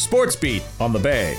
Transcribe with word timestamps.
Sports 0.00 0.34
Beat 0.34 0.62
on 0.80 0.94
the 0.94 0.98
Bay. 0.98 1.36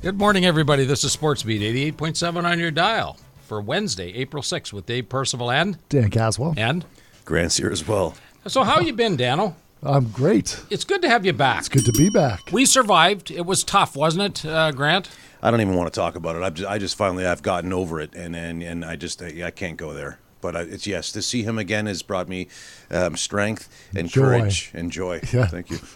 Good 0.00 0.16
morning, 0.16 0.46
everybody. 0.46 0.84
This 0.84 1.02
is 1.02 1.10
Sports 1.10 1.42
Beat 1.42 1.60
88.7 1.96 2.44
on 2.44 2.60
your 2.60 2.70
dial 2.70 3.18
for 3.42 3.60
Wednesday, 3.60 4.14
April 4.14 4.44
6th 4.44 4.72
with 4.72 4.86
Dave 4.86 5.08
Percival 5.08 5.50
and 5.50 5.76
Dan 5.88 6.10
Caswell. 6.10 6.54
and. 6.56 6.84
Grant's 7.24 7.56
here 7.56 7.68
as 7.70 7.86
well. 7.88 8.14
So 8.46 8.62
how 8.62 8.78
you 8.78 8.92
been, 8.92 9.16
Dano? 9.16 9.56
I'm 9.82 10.08
great. 10.10 10.62
It's 10.70 10.84
good 10.84 11.02
to 11.02 11.08
have 11.08 11.26
you 11.26 11.32
back. 11.32 11.58
It's 11.58 11.68
good 11.68 11.84
to 11.86 11.92
be 11.92 12.10
back. 12.10 12.52
We 12.52 12.66
survived. 12.66 13.32
It 13.32 13.44
was 13.44 13.64
tough, 13.64 13.96
wasn't 13.96 14.44
it, 14.44 14.48
uh, 14.48 14.70
Grant? 14.70 15.10
I 15.42 15.50
don't 15.50 15.60
even 15.60 15.74
want 15.74 15.92
to 15.92 15.98
talk 15.98 16.14
about 16.14 16.36
it. 16.36 16.42
I've 16.44 16.54
just, 16.54 16.70
I 16.70 16.78
just 16.78 16.96
finally 16.96 17.26
I've 17.26 17.42
gotten 17.42 17.72
over 17.72 18.00
it, 18.00 18.14
and 18.14 18.36
and, 18.36 18.62
and 18.62 18.84
I 18.84 18.94
just 18.94 19.20
I, 19.20 19.46
I 19.46 19.50
can't 19.50 19.76
go 19.76 19.92
there. 19.92 20.20
But 20.44 20.56
I, 20.56 20.60
it's 20.60 20.86
yes 20.86 21.10
to 21.12 21.22
see 21.22 21.42
him 21.42 21.56
again 21.56 21.86
has 21.86 22.02
brought 22.02 22.28
me 22.28 22.48
um, 22.90 23.16
strength 23.16 23.66
and 23.96 24.10
Joy. 24.10 24.20
courage 24.20 24.70
and 24.74 24.92
joy. 24.92 25.20
Yeah. 25.32 25.46
Thank 25.46 25.70
you. 25.70 25.78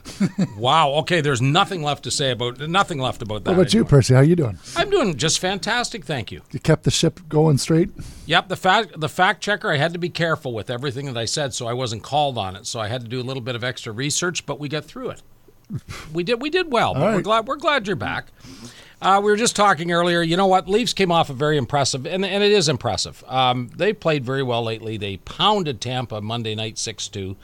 Wow. 0.56 0.91
Okay, 1.01 1.20
there's 1.20 1.43
nothing 1.43 1.83
left 1.83 2.05
to 2.05 2.11
say 2.11 2.30
about 2.30 2.59
nothing 2.61 2.98
left 2.98 3.20
about 3.20 3.45
that. 3.45 3.51
What 3.51 3.61
about 3.61 3.75
you. 3.75 3.84
Percy? 3.84 4.15
How 4.15 4.20
are 4.20 4.25
you 4.25 4.37
doing? 4.37 4.59
I'm 4.75 4.89
doing 4.89 5.16
just 5.16 5.39
fantastic, 5.39 6.05
thank 6.05 6.33
you. 6.33 6.41
You 6.51 6.61
kept 6.61 6.84
the 6.84 6.91
ship 6.91 7.20
going 7.29 7.59
straight. 7.59 7.91
Yep, 8.27 8.48
the 8.48 8.56
fact 8.56 8.98
the 8.98 9.09
fact 9.09 9.42
checker. 9.42 9.70
I 9.70 9.77
had 9.77 9.92
to 9.92 9.98
be 9.98 10.09
careful 10.09 10.55
with 10.55 10.70
everything 10.70 11.06
that 11.06 11.19
I 11.19 11.27
said, 11.27 11.53
so 11.53 11.67
I 11.67 11.75
wasn't 11.75 12.03
called 12.03 12.39
on 12.39 12.56
it. 12.56 12.67
So 12.67 12.80
I 12.80 12.89
had 12.89 13.03
to 13.03 13.09
do 13.09 13.20
a 13.20 13.23
little 13.23 13.42
bit 13.42 13.55
of 13.55 13.62
extra 13.62 13.92
research, 13.92 14.47
but 14.47 14.59
we 14.59 14.69
got 14.69 14.87
through 14.87 15.11
it. 15.11 15.23
We 16.13 16.23
did 16.23 16.41
we 16.41 16.51
did 16.51 16.73
well. 16.73 16.95
But 16.95 17.15
we're 17.15 17.23
glad 17.23 17.47
we're 17.47 17.57
glad 17.57 17.87
you're 17.87 17.97
back. 17.97 18.27
Uh, 19.01 19.21
we 19.23 19.31
were 19.31 19.37
just 19.37 19.55
talking 19.55 19.93
earlier. 19.93 20.23
You 20.23 20.37
know 20.37 20.47
what? 20.47 20.69
Leafs 20.69 20.93
came 20.93 21.13
off 21.13 21.31
a 21.31 21.33
very 21.33 21.57
impressive, 21.57 22.05
and, 22.05 22.25
and 22.25 22.43
it 22.43 22.51
is 22.51 22.69
impressive. 22.69 23.23
Um, 23.29 23.71
they 23.77 23.93
played 23.93 24.25
very 24.25 24.43
well 24.43 24.65
lately. 24.65 24.97
They 24.97 25.19
pounded 25.19 25.81
Tampa 25.81 26.21
Monday 26.21 26.55
night 26.55 26.79
six 26.79 27.07
two. 27.07 27.37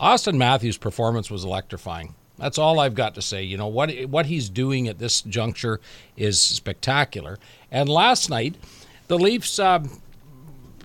Auston 0.00 0.36
Matthews' 0.36 0.76
performance 0.76 1.30
was 1.30 1.44
electrifying. 1.44 2.14
That's 2.38 2.58
all 2.58 2.78
I've 2.78 2.94
got 2.94 3.14
to 3.16 3.22
say. 3.22 3.42
You 3.42 3.56
know 3.56 3.66
what 3.66 3.90
what 4.08 4.26
he's 4.26 4.48
doing 4.48 4.86
at 4.88 4.98
this 4.98 5.20
juncture 5.22 5.80
is 6.16 6.40
spectacular. 6.40 7.38
And 7.70 7.88
last 7.88 8.30
night, 8.30 8.54
the 9.08 9.18
Leafs. 9.18 9.58
Um, 9.58 10.00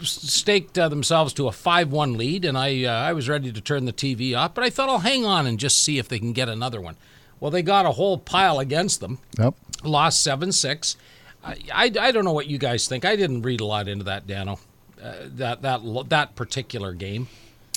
staked 0.01 0.77
uh, 0.77 0.89
themselves 0.89 1.33
to 1.33 1.47
a 1.47 1.51
5-1 1.51 2.17
lead 2.17 2.45
and 2.45 2.57
I 2.57 2.83
uh, 2.83 2.91
I 2.91 3.13
was 3.13 3.29
ready 3.29 3.51
to 3.51 3.61
turn 3.61 3.85
the 3.85 3.93
TV 3.93 4.37
off 4.37 4.53
but 4.53 4.63
I 4.63 4.69
thought 4.69 4.89
I'll 4.89 4.99
hang 4.99 5.25
on 5.25 5.45
and 5.47 5.59
just 5.59 5.83
see 5.83 5.97
if 5.97 6.07
they 6.07 6.19
can 6.19 6.33
get 6.33 6.49
another 6.49 6.81
one. 6.81 6.97
Well, 7.39 7.51
they 7.51 7.61
got 7.61 7.85
a 7.85 7.91
whole 7.91 8.17
pile 8.17 8.59
against 8.59 9.01
them. 9.01 9.19
Yep. 9.37 9.55
Lost 9.83 10.25
7-6. 10.25 10.95
I, 11.43 11.57
I, 11.73 11.91
I 11.99 12.11
don't 12.11 12.25
know 12.25 12.33
what 12.33 12.47
you 12.47 12.57
guys 12.57 12.87
think. 12.87 13.05
I 13.05 13.15
didn't 13.15 13.43
read 13.43 13.61
a 13.61 13.65
lot 13.65 13.87
into 13.87 14.05
that, 14.05 14.25
Dano. 14.25 14.59
Uh, 15.01 15.13
that 15.35 15.61
that 15.61 15.81
that 16.09 16.35
particular 16.35 16.93
game. 16.93 17.27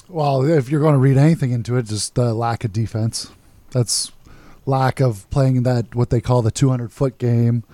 Well, 0.08 0.42
if 0.42 0.70
you're 0.70 0.80
going 0.80 0.94
to 0.94 0.98
read 0.98 1.18
anything 1.18 1.50
into 1.50 1.76
it, 1.76 1.86
just 1.86 2.14
the 2.14 2.32
lack 2.32 2.64
of 2.64 2.72
defense. 2.72 3.30
That's 3.72 4.10
lack 4.64 5.00
of 5.00 5.28
playing 5.28 5.64
that 5.64 5.94
what 5.94 6.08
they 6.08 6.22
call 6.22 6.40
the 6.40 6.50
200 6.50 6.90
foot 6.90 7.18
game. 7.18 7.64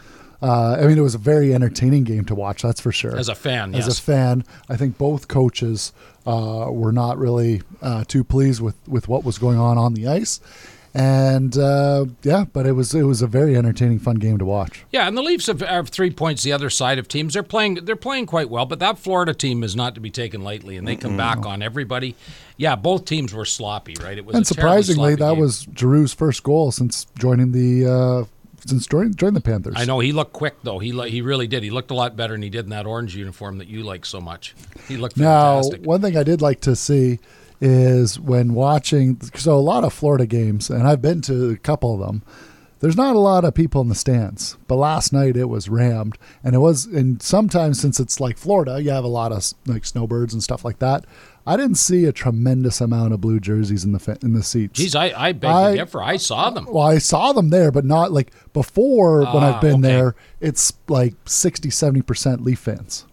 Uh, 0.45 0.77
I 0.79 0.87
mean, 0.87 0.99
it 0.99 1.01
was 1.01 1.15
a 1.15 1.19
very 1.19 1.55
entertaining 1.55 2.05
game 2.05 2.27
to 2.27 2.35
watch. 2.35 2.61
That's 2.61 2.81
for 2.81 2.93
sure. 2.93 3.17
As 3.17 3.31
a 3.31 3.35
fan, 3.35 3.75
as 3.75 3.87
yes. 3.87 3.99
a 3.99 4.03
fan, 4.03 4.45
I 4.69 4.77
think 4.77 4.99
both 4.99 5.27
coaches 5.27 5.95
uh, 6.27 6.67
were 6.71 6.93
not 6.93 7.17
really 7.17 7.63
uh, 7.81 8.05
too 8.07 8.25
pleased 8.25 8.61
with, 8.61 8.77
with 8.87 9.09
what 9.09 9.25
was 9.25 9.39
going 9.39 9.59
on 9.59 9.79
on 9.79 9.95
the 9.95 10.07
ice, 10.07 10.41
and 10.93 11.57
uh, 11.57 12.05
yeah, 12.23 12.45
but 12.53 12.67
it 12.67 12.73
was 12.73 12.95
it 12.95 13.05
was 13.05 13.23
a 13.23 13.27
very 13.27 13.57
entertaining, 13.57 13.99
fun 13.99 14.17
game 14.17 14.37
to 14.37 14.45
watch. 14.45 14.85
Yeah, 14.93 15.09
and 15.09 15.17
the 15.17 15.23
Leafs 15.23 15.47
have, 15.47 15.61
have 15.61 15.89
three 15.89 16.11
points 16.11 16.43
the 16.43 16.53
other 16.53 16.69
side 16.69 16.99
of 16.99 17.09
teams. 17.09 17.33
They're 17.33 17.43
playing 17.43 17.77
they're 17.87 17.97
playing 17.97 18.27
quite 18.27 18.51
well, 18.51 18.67
but 18.67 18.81
that 18.81 18.99
Florida 18.99 19.33
team 19.33 19.65
is 19.65 19.75
not 19.75 19.95
to 19.95 20.01
be 20.03 20.11
taken 20.11 20.43
lightly, 20.43 20.77
and 20.77 20.87
they 20.87 20.95
come 20.95 21.17
back 21.17 21.47
on 21.47 21.63
everybody. 21.63 22.17
Yeah, 22.59 22.77
both 22.77 23.07
teams 23.07 23.33
were 23.33 23.47
sloppy, 23.47 23.97
right? 24.01 24.19
It 24.19 24.27
was 24.27 24.37
And 24.37 24.47
surprisingly, 24.47 25.15
that 25.15 25.33
game. 25.33 25.41
was 25.41 25.65
Giroux's 25.67 26.13
first 26.13 26.43
goal 26.43 26.71
since 26.71 27.07
joining 27.19 27.53
the 27.53 27.91
uh, 27.91 28.25
since 28.67 28.87
joining, 28.87 29.15
joining 29.15 29.35
the 29.35 29.41
Panthers. 29.41 29.75
I 29.77 29.85
know 29.85 30.01
he 30.01 30.13
looked 30.13 30.33
quick 30.33 30.57
though. 30.63 30.79
He 30.79 30.91
he 31.09 31.21
really 31.23 31.47
did. 31.47 31.63
He 31.63 31.71
looked 31.71 31.91
a 31.91 31.95
lot 31.95 32.17
better 32.17 32.35
than 32.35 32.43
he 32.43 32.51
did 32.51 32.65
in 32.65 32.71
that 32.71 32.87
orange 32.87 33.15
uniform 33.17 33.59
that 33.59 33.69
you 33.69 33.83
like 33.83 34.05
so 34.07 34.21
much. 34.21 34.55
He 34.89 34.97
looked 34.97 35.17
Now, 35.17 35.63
fantastic. 35.63 35.87
one 35.87 36.01
thing 36.01 36.17
I 36.17 36.23
did 36.23 36.41
like 36.43 36.61
to 36.63 36.75
see 36.77 37.19
is 37.61 38.19
when 38.21 38.53
watching, 38.55 39.21
so 39.35 39.55
a 39.55 39.61
lot 39.61 39.85
of 39.85 39.93
Florida 39.93 40.27
games, 40.27 40.69
and 40.71 40.87
I've 40.87 41.01
been 41.01 41.21
to 41.23 41.51
a 41.51 41.57
couple 41.57 41.95
of 41.95 42.01
them. 42.07 42.23
There's 42.81 42.97
not 42.97 43.17
a 43.17 43.21
lot 43.21 43.45
of 43.47 43.55
people 43.55 43.81
in 43.81 43.89
the 43.89 43.95
stands, 43.95 44.59
but 44.67 44.75
last 44.75 45.11
night 45.13 45.37
it 45.37 45.47
was 45.49 45.71
rammed, 45.71 46.19
and 46.43 46.55
it 46.55 46.59
was. 46.59 46.85
And 46.85 47.23
sometimes 47.23 47.81
since 47.81 47.99
it's 47.99 48.21
like 48.21 48.37
Florida, 48.37 48.83
you 48.83 48.91
have 48.91 49.05
a 49.05 49.09
lot 49.09 49.33
of 49.33 49.43
like 49.67 49.87
snowbirds 49.87 50.35
and 50.35 50.43
stuff 50.43 50.65
like 50.67 50.81
that. 50.81 51.07
I 51.47 51.57
didn't 51.59 51.75
see 51.77 52.07
a 52.07 52.13
tremendous 52.13 52.81
amount 52.81 53.13
of 53.13 53.21
blue 53.21 53.39
jerseys 53.39 53.85
in 53.85 53.93
the 53.93 54.19
in 54.23 54.33
the 54.33 54.43
seats. 54.43 54.81
Jeez, 54.81 54.95
I, 54.99 55.13
I 55.29 55.33
beg 55.33 55.51
I- 55.51 55.71
to 55.73 55.77
differ. 55.79 56.03
I 56.03 56.17
saw 56.17 56.51
them. 56.51 56.67
Well, 56.71 56.87
I 56.87 56.99
saw 56.99 57.33
them 57.33 57.51
there, 57.51 57.71
but 57.71 57.85
not 57.85 58.13
like 58.13 58.33
before 58.55 59.19
when 59.27 59.43
Ah, 59.45 59.55
I've 59.57 59.61
been 59.61 59.73
okay. 59.75 59.83
there. 59.83 60.15
It's 60.41 60.73
like 60.89 61.15
60, 61.27 61.69
70% 61.69 62.45
Leaf 62.45 62.59
fans. 62.61 63.05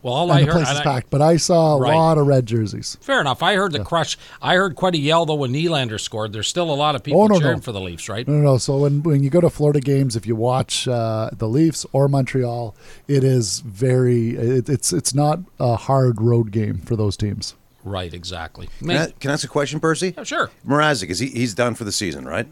Well, 0.00 0.14
all 0.14 0.30
And 0.30 0.32
I 0.32 0.40
the 0.40 0.46
heard. 0.46 0.52
place 0.64 0.70
is 0.70 0.78
I- 0.80 0.82
packed, 0.82 1.10
but 1.10 1.22
I 1.22 1.36
saw 1.36 1.76
a 1.76 1.80
Right. 1.80 1.94
lot 1.94 2.18
of 2.18 2.26
red 2.26 2.44
jerseys. 2.46 2.98
fair 3.00 3.20
enough. 3.20 3.40
I 3.42 3.54
heard 3.54 3.70
the 3.72 3.84
crush. 3.84 4.18
I 4.40 4.56
heard 4.56 4.74
quite 4.74 4.94
a 4.94 4.98
yell 4.98 5.26
though 5.26 5.34
when 5.36 5.52
Nylander 5.52 6.00
scored. 6.00 6.32
There's 6.32 6.48
still 6.48 6.70
a 6.72 6.74
lot 6.74 6.94
of 6.96 7.04
people 7.04 7.22
Oh, 7.22 7.26
no, 7.28 7.38
cheering 7.38 7.56
no. 7.58 7.62
for 7.62 7.70
the 7.72 7.80
Leafs, 7.80 8.08
right? 8.08 8.26
No, 8.26 8.34
no, 8.34 8.40
no. 8.42 8.58
So 8.58 8.78
when, 8.78 9.02
when 9.04 9.22
you 9.22 9.30
go 9.30 9.40
to 9.40 9.48
Florida 9.50 9.78
games, 9.80 10.16
if 10.16 10.26
you 10.26 10.34
watch 10.36 10.86
uh, 10.88 11.30
the 11.32 11.48
Leafs 11.48 11.86
or 11.92 12.08
Montreal, 12.08 12.74
it 13.06 13.22
is 13.24 13.60
very. 13.60 14.30
It, 14.36 14.68
it's 14.68 14.92
it's 14.92 15.14
not 15.14 15.38
a 15.60 15.76
hard 15.76 16.20
road 16.20 16.50
game 16.50 16.78
for 16.78 16.96
those 16.96 17.16
teams. 17.16 17.54
Right, 17.84 18.12
exactly. 18.14 18.68
Can 18.80 18.90
I, 18.90 19.10
can 19.18 19.30
I 19.30 19.34
ask 19.34 19.44
a 19.44 19.48
question, 19.48 19.80
Percy? 19.80 20.14
Yeah, 20.16 20.24
sure. 20.24 20.50
Mrazek 20.66 21.10
is 21.10 21.18
he, 21.18 21.28
he's 21.28 21.54
done 21.54 21.74
for 21.74 21.84
the 21.84 21.92
season, 21.92 22.24
right? 22.26 22.46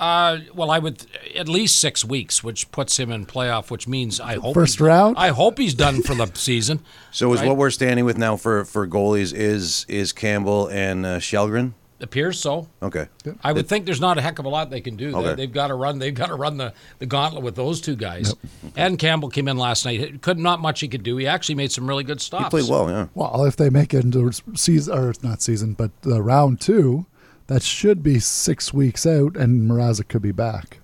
Uh, 0.00 0.38
well, 0.54 0.70
I 0.70 0.78
would 0.80 1.06
at 1.36 1.48
least 1.48 1.78
six 1.78 2.04
weeks, 2.04 2.42
which 2.42 2.68
puts 2.72 2.98
him 2.98 3.12
in 3.12 3.24
playoff, 3.24 3.70
which 3.70 3.86
means 3.86 4.18
I 4.18 4.34
hope 4.40 4.54
First 4.54 4.74
he's- 4.78 4.80
round? 4.80 5.16
I 5.16 5.28
hope 5.28 5.58
he's 5.58 5.74
done 5.74 6.02
for 6.02 6.14
the 6.16 6.26
season. 6.34 6.80
So 7.12 7.32
is 7.34 7.40
Right. 7.40 7.48
what 7.48 7.56
we're 7.58 7.70
standing 7.70 8.04
with 8.06 8.16
now 8.18 8.36
for 8.36 8.64
for 8.64 8.88
goalies 8.88 9.32
is 9.34 9.84
is 9.88 10.12
Campbell 10.12 10.68
and 10.68 11.04
uh, 11.06 11.18
Kallgren? 11.18 11.74
Appears 12.02 12.38
so. 12.40 12.68
Okay. 12.82 13.06
I 13.44 13.52
would 13.52 13.68
think 13.68 13.86
there's 13.86 14.00
not 14.00 14.18
a 14.18 14.20
heck 14.20 14.40
of 14.40 14.44
a 14.44 14.48
lot 14.48 14.70
they 14.70 14.80
can 14.80 14.96
do. 14.96 15.12
They, 15.12 15.18
Okay. 15.18 15.34
they've 15.36 15.52
got 15.52 15.68
to 15.68 15.74
run. 15.74 16.00
They've 16.00 16.12
got 16.14 16.26
to 16.26 16.34
run 16.34 16.56
the, 16.56 16.74
the 16.98 17.06
gauntlet 17.06 17.44
with 17.44 17.54
those 17.54 17.80
two 17.80 17.94
guys. 17.96 18.34
And 18.76 18.98
Campbell 18.98 19.28
came 19.28 19.46
in 19.46 19.56
last 19.56 19.84
night. 19.84 20.20
Could 20.20 20.38
not 20.38 20.60
much 20.60 20.80
he 20.80 20.88
could 20.88 21.04
do. 21.04 21.16
He 21.16 21.26
actually 21.28 21.54
made 21.54 21.70
some 21.70 21.86
really 21.88 22.02
good 22.04 22.20
stops. 22.20 22.44
He 22.44 22.50
played 22.50 22.68
well, 22.68 22.90
yeah. 22.90 23.06
Well, 23.14 23.44
if 23.44 23.54
they 23.56 23.70
make 23.70 23.94
it 23.94 24.04
into 24.04 24.32
season 24.54 24.98
or 24.98 25.14
not 25.22 25.42
season, 25.42 25.74
but 25.74 25.92
uh, 26.06 26.20
round 26.20 26.60
two, 26.60 27.06
that 27.46 27.62
should 27.62 28.02
be 28.02 28.18
six 28.18 28.74
weeks 28.74 29.06
out, 29.06 29.36
and 29.36 29.70
Mrazek 29.70 30.08
could 30.08 30.22
be 30.22 30.32
back. 30.32 30.78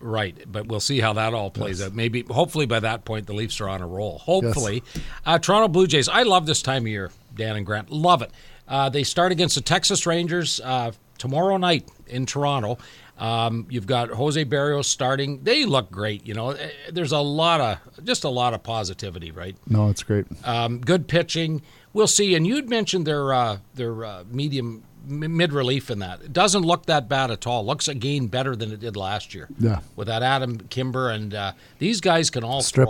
Right, 0.00 0.36
but 0.50 0.66
we'll 0.66 0.80
see 0.80 1.00
how 1.00 1.14
that 1.14 1.32
all 1.32 1.50
plays 1.50 1.80
out. 1.80 1.94
Maybe, 1.94 2.22
hopefully, 2.28 2.66
by 2.66 2.80
that 2.80 3.04
point, 3.06 3.26
the 3.26 3.32
Leafs 3.32 3.58
are 3.62 3.68
on 3.70 3.80
a 3.80 3.86
roll. 3.86 4.18
Hopefully, 4.18 4.82
uh, 5.24 5.38
Toronto 5.38 5.68
Blue 5.68 5.86
Jays. 5.86 6.08
I 6.10 6.24
love 6.24 6.44
this 6.44 6.60
time 6.60 6.82
of 6.82 6.88
year, 6.88 7.10
Dan 7.34 7.56
and 7.56 7.64
Grant. 7.64 7.90
Love 7.90 8.20
it. 8.20 8.30
Uh, 8.68 8.88
they 8.88 9.02
start 9.02 9.32
against 9.32 9.54
the 9.54 9.60
Texas 9.60 10.06
Rangers 10.06 10.60
uh, 10.64 10.92
tomorrow 11.18 11.56
night 11.56 11.88
in 12.06 12.26
Toronto. 12.26 12.78
Um, 13.18 13.66
you've 13.70 13.86
got 13.86 14.08
Jose 14.10 14.44
Berrios 14.44 14.86
starting. 14.86 15.44
They 15.44 15.64
look 15.64 15.90
great. 15.90 16.26
You 16.26 16.34
know, 16.34 16.50
Eh, 16.50 16.68
there's 16.92 17.12
a 17.12 17.18
lot 17.20 17.60
of 17.60 18.04
just 18.04 18.24
a 18.24 18.28
lot 18.28 18.54
of 18.54 18.62
positivity, 18.62 19.30
right? 19.30 19.56
No, 19.68 19.88
it's 19.88 20.02
great. 20.02 20.26
Um, 20.44 20.80
good 20.80 21.06
pitching. 21.06 21.62
We'll 21.92 22.08
see. 22.08 22.34
And 22.34 22.44
you'd 22.46 22.68
mentioned 22.68 23.06
their 23.06 23.32
uh, 23.32 23.58
their 23.74 24.04
uh, 24.04 24.24
medium 24.28 24.82
mid 25.06 25.52
relief 25.52 25.90
in 25.90 26.00
that. 26.00 26.22
It 26.22 26.32
doesn't 26.32 26.62
look 26.62 26.86
that 26.86 27.08
bad 27.08 27.30
at 27.30 27.46
all. 27.46 27.64
Looks 27.64 27.86
again 27.86 28.26
better 28.26 28.56
than 28.56 28.72
it 28.72 28.80
did 28.80 28.96
last 28.96 29.32
year. 29.34 29.48
Yeah. 29.60 29.80
With 29.94 30.08
that 30.08 30.22
Adam 30.22 30.58
Cimber 30.58 31.14
and 31.14 31.34
uh, 31.34 31.52
these 31.78 32.00
guys 32.00 32.30
can 32.30 32.42
all 32.42 32.62
throw. 32.62 32.86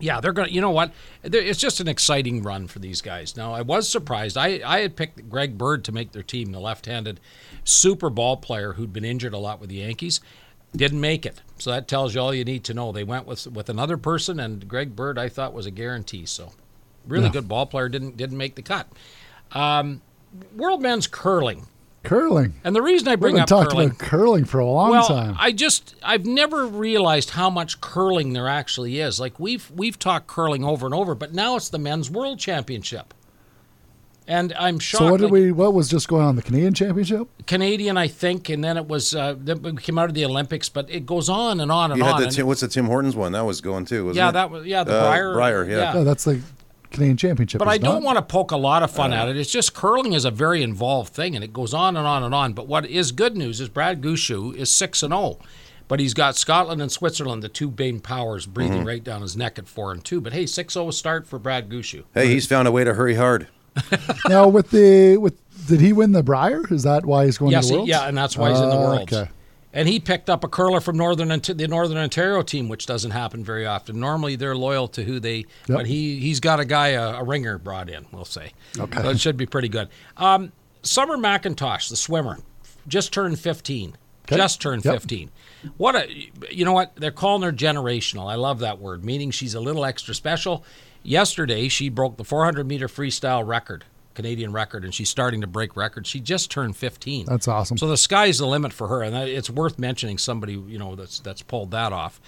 Yeah, 0.00 0.20
they're 0.20 0.32
going 0.32 0.48
to, 0.48 0.54
you 0.54 0.60
know 0.60 0.70
what? 0.72 0.92
It's 1.22 1.58
just 1.58 1.78
an 1.80 1.86
exciting 1.88 2.42
run 2.42 2.66
for 2.66 2.80
these 2.80 3.00
guys. 3.00 3.36
Now, 3.36 3.54
I 3.54 3.62
was 3.62 3.88
surprised. 3.88 4.36
I, 4.36 4.60
I 4.64 4.80
had 4.80 4.96
picked 4.96 5.28
Greg 5.30 5.56
Bird 5.56 5.84
to 5.84 5.92
make 5.92 6.12
their 6.12 6.22
team, 6.22 6.50
the 6.52 6.58
left 6.60 6.86
handed 6.86 7.20
super 7.62 8.10
ball 8.10 8.36
player 8.36 8.72
who'd 8.72 8.92
been 8.92 9.04
injured 9.04 9.34
a 9.34 9.38
lot 9.38 9.60
with 9.60 9.68
the 9.70 9.76
Yankees. 9.76 10.20
Didn't 10.74 11.00
make 11.00 11.24
it. 11.24 11.40
So 11.58 11.70
that 11.70 11.86
tells 11.86 12.14
you 12.14 12.20
all 12.20 12.34
you 12.34 12.44
need 12.44 12.64
to 12.64 12.74
know. 12.74 12.90
They 12.90 13.04
went 13.04 13.26
with 13.26 13.46
with 13.46 13.68
another 13.70 13.96
person, 13.96 14.40
and 14.40 14.66
Greg 14.66 14.96
Bird, 14.96 15.16
I 15.16 15.28
thought, 15.28 15.52
was 15.54 15.66
a 15.66 15.70
guarantee. 15.70 16.26
So, 16.26 16.50
really 17.06 17.26
Yeah. 17.26 17.30
good 17.32 17.48
ball 17.48 17.66
player, 17.66 17.88
didn't 17.88 18.16
didn't 18.16 18.36
make 18.36 18.56
the 18.56 18.62
cut. 18.62 18.88
Um, 19.52 20.02
world 20.56 20.82
men's 20.82 21.06
curling. 21.06 21.68
Curling. 22.04 22.54
And 22.62 22.76
the 22.76 22.82
reason 22.82 23.08
I 23.08 23.12
We've 23.12 23.20
bring 23.20 23.34
been 23.34 23.42
up 23.42 23.48
talking 23.48 23.70
curling, 23.70 23.88
about 23.88 23.98
curling 23.98 24.44
for 24.44 24.58
a 24.60 24.66
long 24.66 24.90
well, 24.90 25.06
time. 25.08 25.36
I 25.38 25.52
just 25.52 25.96
I've 26.02 26.26
never 26.26 26.66
realized 26.66 27.30
how 27.30 27.50
much 27.50 27.80
curling 27.80 28.32
there 28.34 28.46
actually 28.48 29.00
is. 29.00 29.18
Like 29.18 29.40
we've 29.40 29.70
we've 29.74 29.98
talked 29.98 30.26
curling 30.26 30.64
over 30.64 30.86
and 30.86 30.94
over, 30.94 31.14
but 31.14 31.32
now 31.34 31.56
it's 31.56 31.70
the 31.70 31.78
men's 31.78 32.10
world 32.10 32.38
championship. 32.38 33.14
And 34.26 34.54
I'm 34.58 34.78
shocked. 34.78 35.04
so 35.04 35.10
what 35.10 35.20
did 35.20 35.24
like, 35.24 35.32
we? 35.32 35.52
What 35.52 35.74
was 35.74 35.88
just 35.90 36.08
going 36.08 36.24
on? 36.24 36.34
The 36.36 36.40
Canadian 36.40 36.72
Championship? 36.72 37.28
Canadian, 37.46 37.98
I 37.98 38.08
think, 38.08 38.48
and 38.48 38.64
then 38.64 38.78
it 38.78 38.88
was 38.88 39.14
uh, 39.14 39.34
then 39.36 39.60
we 39.60 39.76
came 39.76 39.98
out 39.98 40.08
of 40.08 40.14
the 40.14 40.24
Olympics, 40.24 40.70
but 40.70 40.88
it 40.88 41.04
goes 41.04 41.28
on 41.28 41.60
and 41.60 41.70
on 41.70 41.90
and 41.90 41.98
You 41.98 42.04
on. 42.06 42.12
had 42.12 42.20
the 42.20 42.24
and- 42.28 42.34
Tim, 42.34 42.46
what's 42.46 42.62
the 42.62 42.68
Tim 42.68 42.86
Hortons 42.86 43.14
one? 43.16 43.32
That 43.32 43.44
was 43.44 43.60
going 43.60 43.84
too. 43.84 44.06
Wasn't 44.06 44.16
yeah, 44.16 44.30
it? 44.30 44.32
that 44.32 44.50
was 44.50 44.64
yeah 44.64 44.82
the 44.82 44.94
Uh, 44.94 45.08
Brier. 45.08 45.34
Brier, 45.34 45.64
yeah. 45.64 45.94
Yeah, 45.94 46.04
that's 46.04 46.24
the 46.24 46.40
Canadian 46.94 47.16
Championship. 47.16 47.58
But 47.58 47.68
he's 47.68 47.74
I 47.74 47.78
don't 47.78 48.02
want 48.02 48.16
to 48.16 48.22
poke 48.22 48.50
a 48.50 48.56
lot 48.56 48.82
of 48.82 48.90
fun 48.90 49.12
at 49.12 49.28
it. 49.28 49.36
It's 49.36 49.50
just 49.50 49.74
curling 49.74 50.12
is 50.14 50.24
a 50.24 50.30
very 50.30 50.62
involved 50.62 51.12
thing, 51.12 51.34
and 51.34 51.44
it 51.44 51.52
goes 51.52 51.74
on 51.74 51.96
and 51.96 52.06
on 52.06 52.22
and 52.22 52.34
on. 52.34 52.52
But 52.54 52.66
what 52.66 52.86
is 52.86 53.12
good 53.12 53.36
news 53.36 53.60
is 53.60 53.68
Brad 53.68 54.00
Gushue 54.02 54.54
is 54.56 54.70
six 54.70 55.02
and 55.02 55.12
zero, 55.12 55.38
but 55.88 56.00
he's 56.00 56.14
got 56.14 56.36
Scotland 56.36 56.80
and 56.80 56.90
Switzerland, 56.90 57.42
the 57.42 57.48
two 57.48 57.72
main 57.78 58.00
powers, 58.00 58.46
breathing 58.46 58.78
Mm-hmm. 58.78 58.86
right 58.88 59.04
down 59.04 59.20
his 59.22 59.36
neck 59.36 59.58
at 59.58 59.68
four 59.68 59.92
and 59.92 60.02
two. 60.04 60.20
But 60.20 60.32
hey, 60.32 60.44
6-0 60.44 60.92
start 60.94 61.26
for 61.26 61.38
Brad 61.38 61.68
Gushue. 61.68 62.04
Hey, 62.14 62.28
he's 62.28 62.46
found 62.46 62.66
a 62.66 62.72
way 62.72 62.84
to 62.84 62.94
hurry 62.94 63.16
hard. 63.16 63.48
now 64.28 64.46
with 64.48 64.70
the 64.70 65.16
with 65.16 65.34
did 65.66 65.80
he 65.80 65.92
win 65.92 66.12
the 66.12 66.22
Brier? 66.22 66.62
Is 66.70 66.84
that 66.84 67.04
why 67.04 67.24
he's 67.24 67.38
going 67.38 67.50
Yes, 67.52 67.68
to 67.68 67.74
the 67.76 67.82
he- 67.82 67.88
yeah, 67.90 68.06
and 68.08 68.16
that's 68.16 68.36
why 68.36 68.50
he's 68.50 68.60
in 68.60 68.68
the 68.68 68.76
Ah, 68.76 68.80
Worlds. 68.94 69.12
Okay. 69.12 69.30
And 69.74 69.88
he 69.88 69.98
picked 69.98 70.30
up 70.30 70.44
a 70.44 70.48
curler 70.48 70.80
from 70.80 70.96
Northern 70.96 71.28
the 71.28 71.68
Northern 71.68 71.98
Ontario 71.98 72.42
team, 72.42 72.68
which 72.68 72.86
doesn't 72.86 73.10
happen 73.10 73.42
very 73.44 73.66
often. 73.66 73.98
Normally, 73.98 74.36
they're 74.36 74.56
loyal 74.56 74.86
to 74.88 75.02
who 75.02 75.18
they. 75.18 75.36
Yep. 75.38 75.46
But 75.68 75.86
he 75.86 76.20
he's 76.20 76.38
got 76.40 76.60
a 76.60 76.64
guy 76.64 76.88
a, 76.90 77.16
a 77.16 77.24
ringer 77.24 77.58
brought 77.58 77.90
in. 77.90 78.06
We'll 78.12 78.24
say. 78.24 78.52
Okay. 78.78 79.02
So 79.02 79.10
it 79.10 79.20
should 79.20 79.36
be 79.36 79.46
pretty 79.46 79.68
good. 79.68 79.88
Um, 80.16 80.52
Summer 80.82 81.16
McIntosh, 81.16 81.88
the 81.90 81.96
swimmer, 81.96 82.38
just 82.86 83.12
turned 83.12 83.38
15. 83.40 83.96
Okay. 84.26 84.36
Just 84.36 84.60
turned 84.60 84.84
Yep. 84.84 84.94
15. 84.94 85.30
What 85.76 85.96
a 85.96 86.08
you 86.50 86.64
know 86.64 86.72
what 86.72 86.94
they're 86.96 87.10
calling 87.10 87.42
her 87.42 87.52
generational. 87.52 88.30
I 88.30 88.36
love 88.36 88.60
that 88.60 88.78
word, 88.78 89.04
meaning 89.04 89.30
she's 89.32 89.54
a 89.54 89.60
little 89.60 89.84
extra 89.84 90.14
special. 90.14 90.64
Yesterday, 91.02 91.68
she 91.68 91.88
broke 91.88 92.16
the 92.16 92.24
400 92.24 92.66
meter 92.66 92.86
freestyle 92.88 93.46
record, 93.46 93.84
Canadian 94.14 94.52
record, 94.52 94.84
and 94.84 94.94
she's 94.94 95.08
starting 95.08 95.40
to 95.40 95.46
break 95.46 95.76
records. 95.76 96.08
She 96.08 96.20
just 96.20 96.50
turned 96.50 96.76
15. 96.76 97.26
That's 97.26 97.48
awesome. 97.48 97.76
So 97.76 97.86
the 97.86 97.96
sky's 97.96 98.38
the 98.38 98.46
limit 98.46 98.72
for 98.72 98.88
her, 98.88 99.02
and 99.02 99.14
it's 99.16 99.50
worth 99.50 99.78
mentioning 99.78 100.18
somebody 100.18 100.54
you 100.54 100.78
know 100.78 100.94
that's 100.94 101.20
that's 101.20 101.42
pulled 101.42 101.70
that 101.72 101.92
off. 101.92 102.20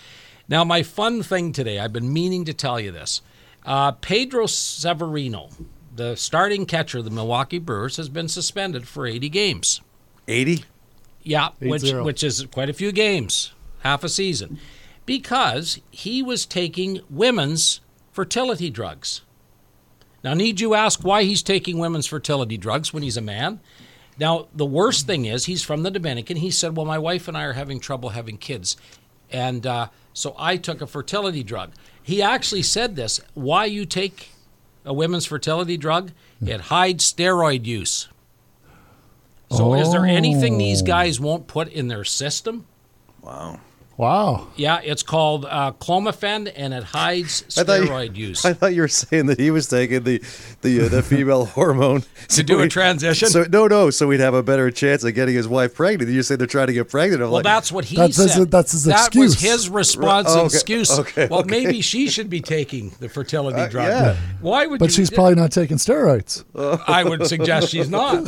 Now, 0.49 0.65
my 0.65 0.83
fun 0.83 1.23
thing 1.23 1.53
today, 1.53 1.79
I've 1.79 1.93
been 1.93 2.13
meaning 2.13 2.45
to 2.45 2.55
tell 2.55 2.79
you 2.79 2.93
this. 2.93 3.21
Uh, 3.65 3.93
Pedro 3.93 4.47
Severino, 4.47 5.49
the 5.95 6.15
starting 6.15 6.67
catcher 6.67 6.99
of 6.99 7.05
the 7.05 7.11
Milwaukee 7.11 7.59
Brewers, 7.59 7.97
has 7.97 8.09
been 8.09 8.29
suspended 8.29 8.87
for 8.87 9.07
80 9.07 9.29
games. 9.29 9.81
80? 10.29 10.65
Yeah, 11.23 11.49
which 11.59 11.83
8-0. 11.83 12.05
which 12.05 12.23
is 12.23 12.47
quite 12.53 12.71
a 12.71 12.73
few 12.73 12.93
games, 12.93 13.53
half 13.81 14.05
a 14.05 14.09
season, 14.09 14.61
because 15.05 15.81
he 15.91 16.23
was 16.23 16.47
taking 16.47 17.01
women's 17.11 17.81
fertility 18.13 18.71
drugs. 18.71 19.23
Now, 20.27 20.35
need 20.35 20.59
you 20.59 20.75
ask 20.75 21.05
why 21.05 21.23
he's 21.23 21.41
taking 21.41 21.79
women's 21.79 22.09
fertility 22.09 22.57
drugs 22.57 22.93
when 22.93 23.05
he's 23.05 23.17
a 23.17 23.21
man? 23.21 23.61
Now, 24.19 24.49
the 24.53 24.67
worst 24.67 25.07
thing 25.07 25.25
is 25.25 25.45
he's 25.45 25.63
from 25.63 25.85
the 25.85 25.91
Dominican. 25.91 26.39
He 26.39 26.51
said, 26.51 26.77
"Well, 26.77 26.85
my 26.85 26.99
wife 26.99 27.29
and 27.29 27.39
I 27.39 27.45
are 27.45 27.53
having 27.53 27.79
trouble 27.79 28.09
having 28.09 28.37
kids, 28.37 28.77
and 29.31 29.65
uh, 29.65 29.87
so 30.13 30.35
I 30.37 30.57
took 30.57 30.83
a 30.83 30.87
fertility 30.89 31.45
drug." 31.45 31.75
He 32.03 32.23
actually 32.23 32.63
said 32.63 32.97
this: 32.97 33.21
"Why 33.35 33.67
you 33.67 33.87
take 33.87 34.31
a 34.85 34.93
women's 34.93 35.27
fertility 35.27 35.77
drug? 35.77 36.11
It 36.45 36.63
hides 36.63 37.05
steroid 37.13 37.65
use." 37.65 38.09
So, 39.53 39.75
is 39.75 39.93
there 39.93 40.07
anything 40.07 40.59
these 40.59 40.83
Oh. 40.83 40.87
guys 40.87 41.21
won't 41.21 41.47
put 41.47 41.69
in 41.69 41.87
their 41.87 42.03
system? 42.03 42.67
Wow. 43.23 43.61
Wow. 43.97 44.49
Yeah, 44.57 44.81
it's 44.85 45.03
called 45.03 45.47
uh, 45.47 45.73
clomiphene, 45.81 46.53
and 46.55 46.75
it 46.75 46.83
hides 46.83 47.43
I 47.57 47.61
you- 47.61 47.67
steroid 47.87 48.15
use. 48.17 48.45
I 48.45 48.53
thought 48.53 48.75
you 48.75 48.83
were 48.83 48.89
saying 48.89 49.27
that 49.27 49.41
he 49.41 49.51
was 49.51 49.69
taking 49.69 50.03
the 50.05 50.23
the 50.61 50.83
uh, 50.83 50.89
the 50.89 51.03
female 51.03 51.45
hormone 51.57 52.03
To 52.29 52.43
do 52.43 52.61
a 52.61 52.69
transition? 52.69 53.29
So 53.29 53.45
no, 53.51 53.67
no, 53.67 53.89
so 53.91 54.07
we'd 54.07 54.21
have 54.21 54.35
a 54.35 54.43
better 54.43 54.71
chance 54.71 55.03
of 55.05 55.15
getting 55.15 55.35
his 55.35 55.49
wife 55.49 55.75
pregnant. 55.75 56.11
You 56.11 56.23
say 56.23 56.37
they're 56.37 56.47
trying 56.47 56.67
to 56.67 56.75
get 56.75 56.91
pregnant. 56.91 57.23
I'm 57.23 57.29
Well, 57.29 57.37
like, 57.37 57.45
that's 57.45 57.73
what 57.73 57.87
he 57.87 57.97
That's 57.97 58.17
his- 58.19 58.35
said. 58.35 58.51
that's 58.51 58.73
his 58.73 58.85
that 58.85 59.15
was 59.15 59.33
excuse. 59.35 59.41
his 59.41 59.69
response 59.71 60.29
and 60.29 60.41
okay, 60.41 60.55
excuse. 60.55 60.99
okay, 60.99 61.27
well, 61.29 61.41
okay. 61.41 61.51
maybe 61.51 61.81
she 61.81 62.09
should 62.11 62.29
be 62.29 62.41
taking 62.43 62.91
the 63.01 63.09
fertility 63.09 63.59
Uh, 63.59 63.69
drug. 63.69 63.89
yeah. 63.89 64.17
Why 64.43 64.67
would 64.67 64.79
But 64.79 64.93
she's 64.93 65.11
probably 65.11 65.37
not 65.37 65.53
taking 65.53 65.79
steroids. 65.79 66.45
I 66.87 67.03
would 67.03 67.27
suggest 67.27 67.71
she's 67.71 67.89
not. 67.89 68.27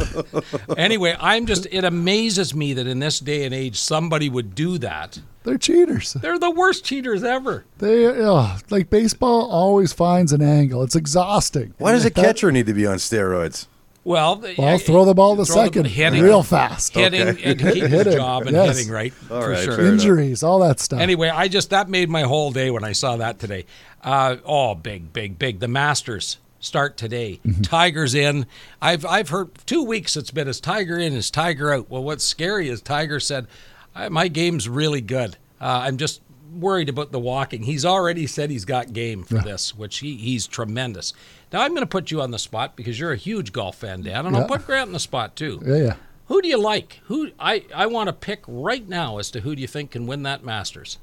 Anyway, 0.79 1.15
I'm 1.21 1.45
just. 1.45 1.67
It 1.71 1.85
amazes 1.85 2.55
me 2.55 2.73
that 2.75 2.87
in 2.87 3.01
this 3.01 3.21
day 3.21 3.45
and 3.45 3.55
age, 3.55 3.79
somebody 3.79 4.31
would 4.31 4.55
do 4.55 4.79
that. 4.79 5.19
They're 5.49 5.59
cheaters. 5.59 6.13
They're 6.13 6.39
the 6.39 6.51
worst 6.51 6.85
cheaters 6.85 7.25
ever. 7.25 7.65
They 7.79 8.07
ugh, 8.07 8.63
like 8.71 8.91
baseball 8.91 9.51
always 9.51 9.93
finds 9.93 10.33
an 10.33 10.43
angle. 10.43 10.83
It's 10.83 10.95
exhausting. 10.95 11.75
why 11.79 11.93
does 11.93 12.05
a 12.05 12.11
That- 12.11 12.15
catcher 12.25 12.53
need 12.53 12.67
to 12.67 12.75
be 12.75 12.87
on 12.87 12.97
steroids? 12.99 13.67
Well, 14.05 14.37
Well, 14.57 14.69
I'll 14.69 14.79
throw 14.79 15.05
the 15.05 15.13
ball 15.15 15.37
to 15.37 15.45
throw 15.45 15.57
the- 15.57 15.65
second 15.65 15.87
hitting, 15.87 16.23
real 16.23 16.43
fast. 16.43 16.95
hitting, 16.95 17.21
and 17.21 17.37
keep 17.39 17.61
his 17.61 17.91
Hitting, 17.91 18.13
job 18.15 18.43
and 18.47 18.53
yes. 18.53 18.77
hitting 18.79 18.93
right 18.93 19.13
All 19.31 19.43
for 19.43 19.51
right, 19.51 19.65
sure. 19.65 19.75
fair 19.77 19.85
enough. 19.85 20.01
Injuries, 20.01 20.43
all 20.43 20.61
that 20.61 20.81
stuff. 20.81 21.01
Anyway, 21.01 21.29
I 21.29 21.49
just 21.49 21.71
that 21.71 21.91
made 21.91 22.09
my 22.09 22.23
whole 22.23 22.51
day 22.51 22.71
when 22.71 22.85
I 22.85 22.93
saw 22.93 23.17
that 23.17 23.39
today. 23.39 23.67
Uh, 24.03 24.37
oh, 24.47 24.75
big, 24.75 25.13
big, 25.13 25.39
big. 25.39 25.61
The 25.61 25.69
Masters 25.69 26.39
start 26.61 26.97
today. 26.97 27.41
Mm-hmm. 27.47 27.63
Tiger's 27.63 28.15
in. 28.15 28.47
I've 28.81 29.05
I've 29.05 29.29
heard 29.29 29.51
two 29.67 29.83
weeks 29.85 30.17
it's 30.17 30.31
been 30.31 30.49
as 30.49 30.59
Tiger 30.61 30.97
in, 30.97 31.15
as 31.15 31.31
Tiger 31.31 31.73
out. 31.75 31.91
Well, 31.91 32.03
what's 32.03 32.25
scary 32.25 32.69
is 32.71 32.81
Tiger 32.81 33.21
said, 33.21 33.47
I, 33.95 34.09
"My 34.09 34.29
game's 34.29 34.69
really 34.69 35.01
good. 35.01 35.37
Uh, 35.61 35.83
I'm 35.85 35.97
just." 35.97 36.23
Worried 36.51 36.89
about 36.89 37.13
the 37.13 37.21
walking. 37.21 37.65
He's 37.65 37.85
already 37.85 38.27
said 38.27 38.49
he's 38.51 38.65
got 38.65 38.95
game 38.95 39.23
for 39.23 39.35
this, 39.35 39.77
which 39.77 39.99
he, 39.99 40.17
he's 40.17 40.47
tremendous. 40.47 41.13
Now 41.53 41.61
I'm 41.61 41.73
going 41.73 41.83
to 41.83 41.87
put 41.87 42.11
you 42.11 42.23
on 42.23 42.31
the 42.31 42.39
spot 42.39 42.75
because 42.75 42.99
you're 42.99 43.13
a 43.13 43.17
huge 43.19 43.53
golf 43.53 43.77
fan, 43.77 44.01
Dan, 44.01 44.25
and 44.25 44.35
I'll 44.35 44.49
put 44.49 44.65
Grant 44.65 44.89
on 44.89 44.93
the 44.95 44.99
spot 44.99 45.37
too. 45.37 45.61
yeah, 45.65 45.77
yeah. 45.77 45.95
Who 46.29 46.41
do 46.41 46.49
you 46.49 46.57
like? 46.59 47.01
Who 47.05 47.31
I, 47.39 47.67
I 47.75 47.85
want 47.87 48.07
to 48.09 48.15
pick 48.15 48.43
right 48.49 48.89
now 48.89 49.19
as 49.19 49.31
to 49.33 49.41
who 49.41 49.55
do 49.55 49.61
you 49.61 49.69
think 49.69 49.91
can 49.91 50.07
win 50.07 50.23
that 50.23 50.43
Masters? 50.43 50.97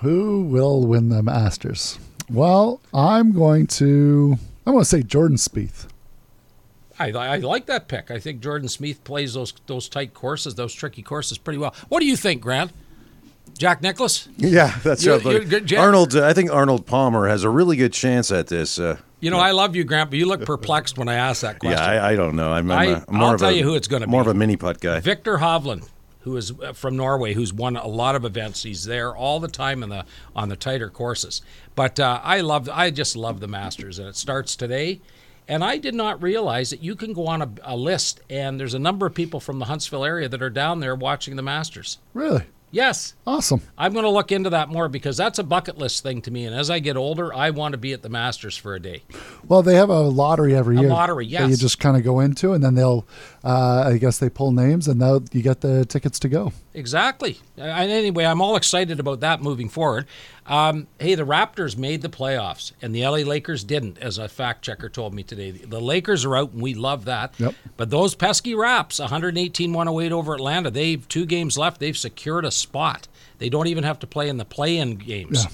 Who 0.00 0.44
will 0.44 0.86
win 0.86 1.10
the 1.10 1.22
Masters? 1.22 1.98
Well, 2.30 2.80
I'm 2.94 3.32
going 3.32 3.66
to. 3.66 4.38
I'm 4.66 4.72
going 4.72 4.82
to 4.82 4.88
say 4.88 5.02
Jordan 5.02 5.36
Spieth. 5.36 5.88
I, 6.98 7.10
I 7.10 7.36
like 7.38 7.66
that 7.66 7.88
pick. 7.88 8.10
I 8.10 8.18
think 8.18 8.40
Jordan 8.40 8.68
Smith 8.68 9.02
plays 9.04 9.34
those 9.34 9.52
those 9.66 9.88
tight 9.88 10.14
courses, 10.14 10.54
those 10.54 10.72
tricky 10.74 11.02
courses 11.02 11.38
pretty 11.38 11.58
well. 11.58 11.74
What 11.88 12.00
do 12.00 12.06
you 12.06 12.16
think, 12.16 12.40
Grant? 12.42 12.72
Jack 13.58 13.80
Nicklaus? 13.82 14.28
Yeah, 14.36 14.74
that's 14.82 15.04
You- 15.04 15.16
right. 15.18 15.72
Arnold, 15.78 16.14
uh, 16.14 16.26
I 16.26 16.32
think 16.34 16.50
Arnold 16.52 16.84
Palmer 16.86 17.26
has 17.28 17.42
a 17.42 17.48
really 17.50 17.76
good 17.76 17.92
chance 17.92 18.30
at 18.30 18.48
this. 18.48 18.78
Uh, 18.78 18.98
You 19.20 19.30
know, 19.30 19.38
I 19.38 19.52
love 19.52 19.74
you, 19.74 19.84
Grant, 19.84 20.10
but 20.10 20.18
you 20.18 20.26
look 20.26 20.44
perplexed 20.44 20.98
when 20.98 21.08
I 21.08 21.14
ask 21.14 21.40
that 21.40 21.58
question. 21.58 21.78
yeah, 21.78 22.02
I, 22.02 22.12
I 22.12 22.16
don't 22.16 22.36
know. 22.36 22.52
I'm, 22.52 22.70
I'm, 22.70 22.78
I- 22.78 22.84
a- 22.84 23.04
I'm 23.08 23.14
more 23.16 23.28
I'll 23.28 23.34
of 23.34 23.40
tell 23.40 23.48
a, 23.48 23.52
you 23.52 23.62
who 23.62 23.74
it's 23.74 23.88
gonna 23.88 24.06
more 24.06 24.20
of 24.20 24.26
a 24.26 24.34
mini 24.34 24.56
putt 24.56 24.80
guy. 24.80 25.00
Viktor 25.00 25.38
Hovland, 25.38 25.88
who 26.20 26.36
is 26.36 26.52
uh, 26.60 26.74
from 26.74 26.96
Norway, 26.96 27.32
who's 27.32 27.52
won 27.52 27.76
a 27.76 27.86
lot 27.86 28.14
of 28.14 28.26
events. 28.26 28.62
He's 28.62 28.84
there 28.84 29.16
all 29.16 29.40
the 29.40 29.48
time 29.48 29.82
in 29.82 29.88
the 29.88 30.04
on 30.34 30.50
the 30.50 30.56
tighter 30.56 30.90
courses. 30.90 31.40
But 31.74 31.98
uh, 31.98 32.20
I 32.22 32.40
love, 32.42 32.68
I 32.70 32.90
just 32.90 33.16
love 33.16 33.40
the 33.40 33.48
Masters, 33.48 33.98
and 33.98 34.06
it 34.08 34.16
starts 34.16 34.54
today. 34.54 35.00
And 35.48 35.62
I 35.62 35.78
did 35.78 35.94
not 35.94 36.22
realize 36.22 36.70
that 36.70 36.82
you 36.82 36.96
can 36.96 37.12
go 37.12 37.26
on 37.26 37.42
a, 37.42 37.50
a 37.62 37.76
list, 37.76 38.20
and 38.28 38.58
there's 38.58 38.74
a 38.74 38.78
number 38.78 39.06
of 39.06 39.14
people 39.14 39.38
from 39.38 39.58
the 39.58 39.66
Huntsville 39.66 40.04
area 40.04 40.28
that 40.28 40.42
are 40.42 40.50
down 40.50 40.80
there 40.80 40.94
watching 40.94 41.36
the 41.36 41.42
Masters. 41.42 41.98
Really 42.14 42.44
Yes, 42.72 43.14
awesome. 43.26 43.62
I'm 43.78 43.92
going 43.92 44.04
to 44.04 44.10
look 44.10 44.32
into 44.32 44.50
that 44.50 44.68
more 44.68 44.88
because 44.88 45.16
that's 45.16 45.38
a 45.38 45.44
bucket 45.44 45.78
list 45.78 46.02
thing 46.02 46.20
to 46.22 46.30
me. 46.30 46.44
And 46.46 46.54
as 46.54 46.68
I 46.68 46.78
get 46.80 46.96
older, 46.96 47.32
I 47.32 47.50
want 47.50 47.72
to 47.72 47.78
be 47.78 47.92
at 47.92 48.02
the 48.02 48.08
Masters 48.08 48.56
for 48.56 48.74
a 48.74 48.80
day. 48.80 49.02
Well, 49.46 49.62
they 49.62 49.76
have 49.76 49.88
a 49.88 50.00
lottery 50.00 50.54
every 50.54 50.76
A 50.76 50.80
year. 50.80 50.90
lottery, 50.90 51.26
That 51.42 51.50
you 51.50 51.56
just 51.56 51.78
kind 51.78 51.96
of 51.96 52.02
go 52.02 52.20
into, 52.20 52.52
and 52.52 52.62
then 52.62 52.74
they'll. 52.74 53.06
Uh, 53.44 53.84
I 53.86 53.98
guess 53.98 54.18
they 54.18 54.28
pull 54.28 54.50
names, 54.50 54.88
and 54.88 55.00
you 55.32 55.42
get 55.42 55.60
the 55.60 55.86
tickets 55.86 56.18
to 56.20 56.28
go. 56.28 56.52
Exactly. 56.76 57.38
And 57.56 57.90
anyway, 57.90 58.24
I'm 58.24 58.42
all 58.42 58.54
excited 58.54 59.00
about 59.00 59.20
that 59.20 59.40
moving 59.40 59.70
forward. 59.70 60.06
Um, 60.44 60.88
hey, 61.00 61.14
the 61.14 61.24
Raptors 61.24 61.74
made 61.74 62.02
the 62.02 62.10
playoffs, 62.10 62.72
and 62.82 62.94
the 62.94 63.02
LA 63.02 63.18
Lakers 63.18 63.64
didn't, 63.64 63.98
as 63.98 64.18
a 64.18 64.28
fact 64.28 64.62
checker 64.62 64.90
told 64.90 65.14
me 65.14 65.22
today. 65.22 65.52
The 65.52 65.80
Lakers 65.80 66.26
are 66.26 66.36
out, 66.36 66.52
and 66.52 66.60
we 66.60 66.74
love 66.74 67.06
that. 67.06 67.34
Yep. 67.38 67.54
But 67.78 67.88
those 67.88 68.14
pesky 68.14 68.54
Raps, 68.54 68.98
118 68.98 69.72
108 69.72 70.12
over 70.12 70.34
Atlanta, 70.34 70.70
they've 70.70 71.08
two 71.08 71.24
games 71.24 71.56
left. 71.56 71.80
They've 71.80 71.96
secured 71.96 72.44
a 72.44 72.50
spot. 72.50 73.08
They 73.38 73.48
don't 73.48 73.68
even 73.68 73.84
have 73.84 73.98
to 74.00 74.06
play 74.06 74.28
in 74.28 74.36
the 74.36 74.44
play 74.44 74.76
in 74.76 74.96
games. 74.96 75.44
Yeah. 75.44 75.50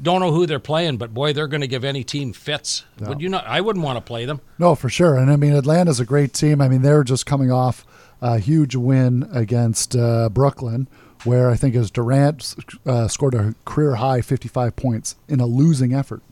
Don't 0.00 0.20
know 0.20 0.32
who 0.32 0.46
they're 0.46 0.58
playing, 0.58 0.96
but 0.96 1.12
boy, 1.12 1.34
they're 1.34 1.48
going 1.48 1.60
to 1.60 1.66
give 1.66 1.84
any 1.84 2.02
team 2.02 2.32
fits. 2.32 2.84
Would 3.00 3.20
you 3.20 3.28
not? 3.28 3.46
I 3.46 3.60
wouldn't 3.60 3.84
want 3.84 3.98
to 3.98 4.02
play 4.02 4.24
them. 4.24 4.40
No, 4.58 4.74
for 4.74 4.88
sure. 4.88 5.16
And 5.16 5.30
I 5.30 5.36
mean, 5.36 5.54
Atlanta's 5.54 6.00
a 6.00 6.06
great 6.06 6.32
team. 6.32 6.60
I 6.62 6.68
mean, 6.68 6.82
they're 6.82 7.04
just 7.04 7.24
coming 7.26 7.50
off 7.50 7.86
a 8.20 8.38
huge 8.38 8.74
win 8.74 9.28
against 9.32 9.96
uh, 9.96 10.28
Brooklyn, 10.28 10.88
where 11.24 11.50
I 11.50 11.56
think 11.56 11.74
it 11.74 11.78
was 11.78 11.90
Durant 11.90 12.54
uh, 12.84 13.08
scored 13.08 13.34
a 13.34 13.54
career 13.64 13.96
high 13.96 14.20
55 14.20 14.76
points 14.76 15.16
in 15.28 15.40
a 15.40 15.46
losing 15.46 15.92
effort. 15.92 16.22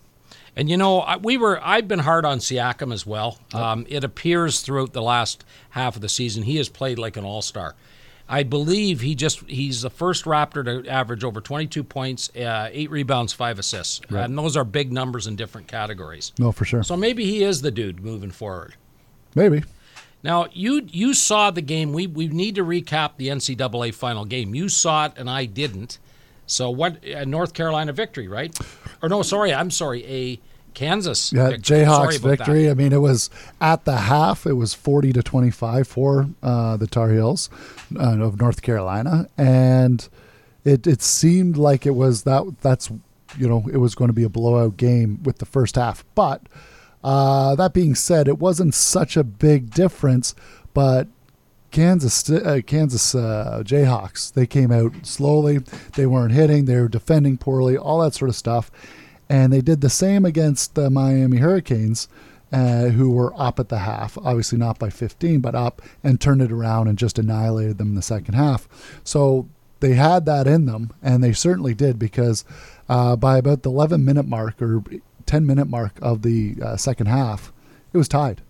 And 0.56 0.70
you 0.70 0.76
know, 0.76 1.04
we 1.22 1.36
were 1.36 1.60
I've 1.64 1.88
been 1.88 1.98
hard 2.00 2.24
on 2.24 2.38
Siakam 2.38 2.92
as 2.92 3.04
well. 3.04 3.38
Um, 3.52 3.86
it 3.88 4.04
appears 4.04 4.60
throughout 4.60 4.92
the 4.92 5.02
last 5.02 5.44
half 5.70 5.96
of 5.96 6.02
the 6.02 6.08
season 6.08 6.44
he 6.44 6.56
has 6.58 6.68
played 6.68 6.98
like 6.98 7.16
an 7.16 7.24
all-star. 7.24 7.74
I 8.28 8.42
believe 8.42 9.00
he 9.00 9.14
just 9.14 9.40
he's 9.50 9.82
the 9.82 9.90
first 9.90 10.24
Raptor 10.24 10.64
to 10.64 10.88
average 10.88 11.24
over 11.24 11.40
22 11.40 11.84
points, 11.84 12.30
uh, 12.36 12.70
8 12.72 12.90
rebounds, 12.90 13.32
5 13.32 13.58
assists. 13.58 14.00
And 14.24 14.38
those 14.38 14.56
are 14.56 14.64
big 14.64 14.92
numbers 14.92 15.26
in 15.26 15.36
different 15.36 15.66
categories. 15.66 16.32
No, 16.38 16.50
for 16.52 16.64
sure. 16.64 16.82
So 16.84 16.96
maybe 16.96 17.24
he 17.24 17.42
is 17.42 17.60
the 17.60 17.70
dude 17.70 18.02
moving 18.02 18.30
forward. 18.30 18.76
Maybe. 19.34 19.64
Now 20.25 20.47
you 20.52 20.88
you 20.90 21.12
saw 21.14 21.50
the 21.50 21.61
game. 21.61 21.93
We 21.93 22.07
we 22.07 22.28
need 22.28 22.54
to 22.57 22.64
recap 22.64 23.19
the 23.19 23.28
NCAA 23.28 23.95
final 23.95 24.25
game. 24.25 24.54
You 24.54 24.69
saw 24.71 25.04
it 25.07 25.12
and 25.16 25.28
I 25.28 25.45
didn't. 25.45 25.99
So 26.47 26.71
what? 26.71 27.04
A 27.04 27.25
North 27.26 27.52
Carolina 27.52 27.93
victory, 27.93 28.26
right? 28.26 28.57
Or 29.02 29.09
no, 29.09 29.23
sorry, 29.23 29.52
I'm 29.52 29.71
sorry. 29.71 30.04
A 30.07 30.40
Kansas. 30.73 31.33
Yeah, 31.33 31.50
vic- 31.50 31.66
sorry 31.66 31.85
Jayhawks 31.85 32.19
about 32.19 32.23
that. 32.23 32.38
victory. 32.38 32.71
I 32.71 32.75
mean, 32.75 32.93
it 32.93 33.00
was 33.00 33.28
at 33.61 33.85
the 33.85 33.97
half. 33.97 34.47
It 34.47 34.54
was 34.54 34.73
forty 34.75 35.12
to 35.12 35.23
twenty-five 35.23 35.87
for 35.87 36.28
uh, 36.43 36.78
the 36.78 36.87
Tar 36.87 37.11
Heels 37.11 37.50
uh, 37.95 38.19
of 38.21 38.40
North 38.40 38.62
Carolina, 38.62 39.28
and 39.37 40.09
it 40.64 40.87
it 40.87 41.02
seemed 41.02 41.57
like 41.59 41.87
it 41.87 41.95
was 41.95 42.23
that. 42.25 42.57
That's 42.62 42.90
you 43.38 43.49
know 43.49 43.66
it 43.73 43.76
was 43.78 43.95
going 43.95 44.09
to 44.09 44.14
be 44.14 44.25
a 44.25 44.28
blowout 44.31 44.76
game 44.78 45.23
with 45.23 45.38
the 45.38 45.47
first 45.47 45.76
half. 45.76 46.04
But 46.14 46.43
uh, 47.04 47.54
that 47.54 47.75
being 47.75 47.94
said, 47.94 48.26
it 48.26 48.38
wasn't 48.38 48.75
such 48.75 49.16
a 49.16 49.23
big 49.23 49.70
difference. 49.70 50.34
But 50.73 51.06
Kansas, 51.70 52.28
uh, 52.30 52.61
Kansas 52.66 53.14
uh, 53.14 53.62
Jayhawks. 53.64 54.32
They 54.32 54.46
came 54.46 54.73
out 54.73 54.92
slowly. 55.04 55.58
They 55.96 56.06
weren't 56.06 56.32
hitting. 56.32 56.64
They 56.64 56.80
were 56.80 56.88
defending 56.88 57.37
poorly. 57.37 57.76
All 57.76 58.00
that 58.00 58.14
sort 58.14 58.30
of 58.30 58.37
stuff, 58.37 58.70
and 59.28 59.52
they 59.52 59.61
did 59.61 59.82
the 59.82 59.90
same 59.90 60.25
against 60.25 60.75
the 60.75 60.88
Miami 60.88 61.37
Hurricanes, 61.37 62.08
uh, 62.52 62.87
who 62.87 63.11
were 63.11 63.34
up 63.37 63.61
at 63.61 63.68
the 63.68 63.80
half. 63.80 64.16
Obviously 64.18 64.56
not 64.56 64.78
by 64.78 64.88
15, 64.88 65.40
but 65.40 65.54
up 65.54 65.82
and 66.02 66.20
turned 66.20 66.40
it 66.40 66.52
around 66.52 66.88
and 66.88 66.96
just 66.96 67.18
annihilated 67.18 67.78
them 67.78 67.88
in 67.88 67.94
the 67.96 68.02
second 68.02 68.34
half. 68.34 68.66
So 69.04 69.49
they 69.80 69.94
had 69.94 70.25
that 70.25 70.46
in 70.46 70.64
them, 70.64 70.90
and 71.02 71.23
they 71.23 71.32
certainly 71.32 71.75
did 71.75 71.99
because 71.99 72.44
uh, 72.88 73.16
by 73.16 73.37
about 73.38 73.62
the 73.62 73.70
11 73.70 74.04
minute 74.04 74.26
mark 74.26 74.62
or 74.62 74.82
10 75.26 75.47
minute 75.47 75.66
mark 75.66 75.99
of 76.02 76.23
the 76.23 76.57
uh, 76.62 76.76
second 76.76 77.07
half, 77.07 77.52
it 77.93 77.99
was 77.99 78.09
tied. 78.09 78.43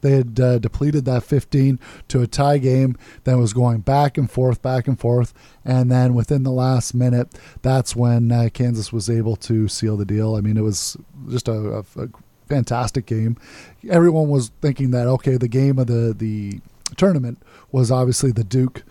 They 0.00 0.12
had 0.12 0.40
uh, 0.40 0.58
depleted 0.58 1.04
that 1.04 1.24
15 1.24 1.78
to 2.08 2.22
a 2.22 2.26
tie 2.26 2.58
game, 2.58 2.96
then 3.24 3.38
was 3.38 3.52
going 3.52 3.80
back 3.80 4.16
and 4.16 4.30
forth, 4.30 4.62
back 4.62 4.88
and 4.88 4.98
forth. 4.98 5.34
And 5.64 5.90
then 5.90 6.14
within 6.14 6.42
the 6.42 6.50
last 6.50 6.94
minute, 6.94 7.38
that's 7.62 7.94
when 7.94 8.32
uh, 8.32 8.48
Kansas 8.52 8.92
was 8.92 9.10
able 9.10 9.36
to 9.36 9.68
seal 9.68 9.96
the 9.96 10.06
deal. 10.06 10.36
I 10.36 10.40
mean, 10.40 10.56
it 10.56 10.62
was 10.62 10.96
just 11.28 11.48
a, 11.48 11.52
a, 11.52 12.02
a 12.02 12.08
fantastic 12.48 13.06
game. 13.06 13.36
Everyone 13.88 14.28
was 14.28 14.50
thinking 14.60 14.90
that, 14.92 15.06
okay, 15.06 15.36
the 15.36 15.48
game 15.48 15.78
of 15.78 15.86
the, 15.86 16.14
the 16.16 16.60
tournament 16.96 17.38
was 17.70 17.90
obviously 17.90 18.32
the 18.32 18.44
Duke 18.44 18.82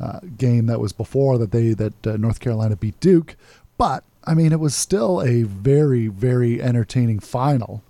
uh, 0.00 0.20
game 0.36 0.66
that 0.66 0.80
was 0.80 0.92
before 0.92 1.38
that 1.38 1.52
they 1.52 1.72
that 1.72 2.06
uh, 2.06 2.16
North 2.16 2.40
Carolina 2.40 2.76
beat 2.76 2.98
Duke. 3.00 3.36
But, 3.78 4.04
I 4.26 4.34
mean, 4.34 4.52
it 4.52 4.60
was 4.60 4.74
still 4.74 5.22
a 5.22 5.42
very, 5.44 6.08
very 6.08 6.60
entertaining 6.60 7.20
final. 7.20 7.82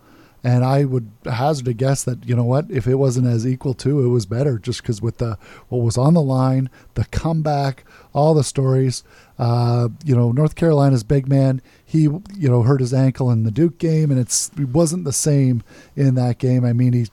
And 0.45 0.65
I 0.65 0.85
would 0.85 1.11
hazard 1.25 1.67
a 1.67 1.73
guess 1.73 2.05
that 2.05 2.25
you 2.25 2.37
know 2.37 2.45
what, 2.45 2.71
if 2.71 2.87
it 2.87 2.95
wasn't 2.97 3.27
as 3.27 3.45
equal 3.45 3.75
to, 3.75 4.05
it 4.05 4.09
was 4.09 4.27
better, 4.27 4.59
just 4.61 4.81
because 4.81 5.03
with 5.03 5.19
the 5.19 5.39
what 5.69 5.79
was 5.83 5.99
on 5.99 6.15
the 6.15 6.23
line, 6.23 6.71
the 6.95 7.05
comeback, 7.07 7.85
all 8.15 8.33
the 8.33 8.45
stories. 8.45 9.03
Uh, 9.41 9.89
you 10.05 10.15
know, 10.15 10.31
North 10.31 10.55
Carolina's 10.55 11.03
big 11.03 11.29
man, 11.29 11.61
he 11.85 12.03
you 12.03 12.23
know 12.37 12.63
hurt 12.63 12.81
his 12.81 12.95
ankle 12.95 13.29
in 13.33 13.43
the 13.43 13.51
Duke 13.51 13.79
game, 13.79 14.13
and 14.13 14.21
it's 14.21 14.53
it 14.57 14.69
wasn't 14.69 15.05
the 15.05 15.13
same 15.13 15.65
in 15.97 16.15
that 16.15 16.39
game. 16.39 16.65
I 16.65 16.73
mean, 16.73 16.93
he, 16.93 17.09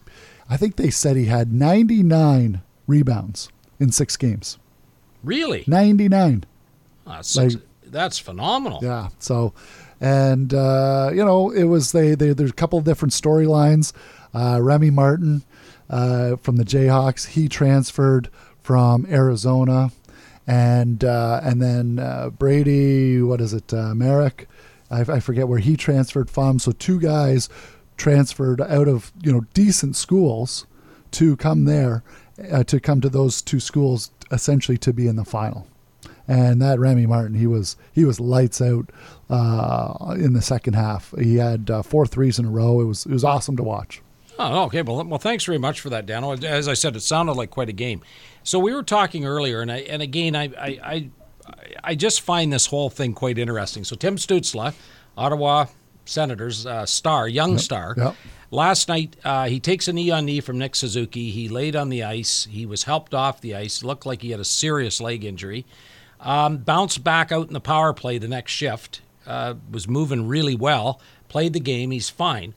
I 0.47 0.55
think 0.55 0.75
they 0.75 0.91
said 0.91 1.15
he 1.15 1.25
had 1.25 1.51
99 1.51 2.61
rebounds 2.85 3.49
in 3.79 3.91
six 3.91 4.15
games. 4.15 4.59
Really? 5.23 5.63
99. 5.65 6.43
That's, 7.07 7.35
Like- 7.35 7.53
that's 7.93 8.19
phenomenal. 8.19 8.79
Yeah. 8.81 9.09
So, 9.19 9.53
and 10.01 10.53
uh, 10.53 11.11
you 11.13 11.23
know, 11.23 11.49
it 11.51 11.63
was 11.63 11.93
they. 11.93 12.15
they 12.15 12.33
there's 12.33 12.49
a 12.49 12.53
couple 12.53 12.77
of 12.77 12.85
different 12.85 13.13
storylines. 13.13 13.93
Uh, 14.33 14.59
Remy 14.61 14.89
Martin 14.89 15.43
uh, 15.89 16.35
from 16.37 16.57
the 16.57 16.65
Jayhawks, 16.65 17.27
he 17.27 17.47
transferred 17.47 18.29
from 18.59 19.05
Arizona, 19.05 19.91
and 20.47 21.03
uh, 21.03 21.39
and 21.43 21.61
then 21.61 21.99
uh, 21.99 22.31
Brady, 22.31 23.21
what 23.21 23.39
is 23.39 23.53
it, 23.53 23.73
uh, 23.73 23.93
Merrick? 23.93 24.47
I, 24.89 25.01
I 25.01 25.19
forget 25.19 25.47
where 25.47 25.59
he 25.59 25.77
transferred 25.77 26.29
from. 26.29 26.59
So 26.59 26.71
two 26.71 26.99
guys 26.99 27.47
transferred 27.95 28.59
out 28.59 28.87
of 28.87 29.13
you 29.21 29.31
know 29.31 29.45
decent 29.53 29.95
schools 29.95 30.65
to 31.11 31.37
come 31.37 31.65
there, 31.65 32.03
uh, 32.51 32.63
to 32.63 32.79
come 32.79 32.99
to 33.01 33.09
those 33.09 33.41
two 33.41 33.59
schools 33.59 34.11
essentially 34.31 34.77
to 34.79 34.91
be 34.91 35.07
in 35.07 35.15
the 35.15 35.25
final 35.25 35.67
and 36.27 36.61
that 36.61 36.79
Remy 36.79 37.05
Martin, 37.05 37.35
he 37.35 37.47
was 37.47 37.75
he 37.91 38.05
was 38.05 38.19
lights 38.19 38.61
out 38.61 38.89
uh, 39.29 40.15
in 40.17 40.33
the 40.33 40.41
second 40.41 40.73
half. 40.73 41.13
He 41.19 41.35
had 41.35 41.69
uh, 41.69 41.81
four 41.81 42.05
threes 42.05 42.39
in 42.39 42.45
a 42.45 42.49
row. 42.49 42.81
It 42.81 42.85
was 42.85 43.05
it 43.05 43.11
was 43.11 43.23
awesome 43.23 43.57
to 43.57 43.63
watch. 43.63 44.01
Oh, 44.39 44.63
okay. 44.63 44.81
Well, 44.81 45.03
well, 45.05 45.19
thanks 45.19 45.45
very 45.45 45.59
much 45.59 45.79
for 45.79 45.89
that, 45.91 46.05
Dano. 46.05 46.33
As 46.33 46.67
I 46.67 46.73
said, 46.73 46.95
it 46.95 47.01
sounded 47.01 47.33
like 47.33 47.51
quite 47.51 47.69
a 47.69 47.73
game. 47.73 48.01
So 48.43 48.57
we 48.57 48.73
were 48.73 48.83
talking 48.83 49.25
earlier, 49.25 49.61
and 49.61 49.71
I, 49.71 49.77
and 49.79 50.01
again, 50.01 50.35
I, 50.35 50.45
I, 50.57 50.79
I, 50.83 51.09
I 51.83 51.95
just 51.95 52.21
find 52.21 52.51
this 52.51 52.65
whole 52.65 52.89
thing 52.89 53.13
quite 53.13 53.37
interesting. 53.37 53.83
So 53.83 53.95
Tim 53.95 54.15
Stutzle, 54.15 54.73
Ottawa 55.17 55.67
Senators 56.05 56.65
uh, 56.65 56.85
star, 56.85 57.27
young 57.27 57.57
star. 57.57 57.93
yep. 57.95 58.15
Last 58.51 58.87
night, 58.87 59.15
uh, 59.23 59.47
he 59.47 59.59
takes 59.59 59.87
a 59.87 59.93
knee 59.93 60.11
on 60.11 60.25
knee 60.25 60.39
from 60.39 60.59
Nick 60.59 60.75
Suzuki. 60.75 61.31
He 61.31 61.49
laid 61.49 61.75
on 61.75 61.89
the 61.89 62.03
ice. 62.03 62.45
He 62.45 62.65
was 62.67 62.83
helped 62.83 63.13
off 63.13 63.41
the 63.41 63.55
ice. 63.55 63.83
Looked 63.83 64.05
like 64.05 64.21
he 64.21 64.29
had 64.31 64.39
a 64.39 64.45
serious 64.45 65.01
leg 65.01 65.23
injury. 65.23 65.65
Um, 66.19 66.57
bounced 66.57 67.03
back 67.03 67.31
out 67.31 67.47
in 67.47 67.53
the 67.53 67.59
power 67.59 67.93
play 67.93 68.17
the 68.17 68.27
next 68.27 68.51
shift. 68.51 69.01
Uh, 69.25 69.55
was 69.71 69.87
moving 69.87 70.27
really 70.27 70.55
well. 70.55 70.99
Played 71.29 71.53
the 71.53 71.59
game. 71.59 71.91
He's 71.91 72.09
fine. 72.09 72.53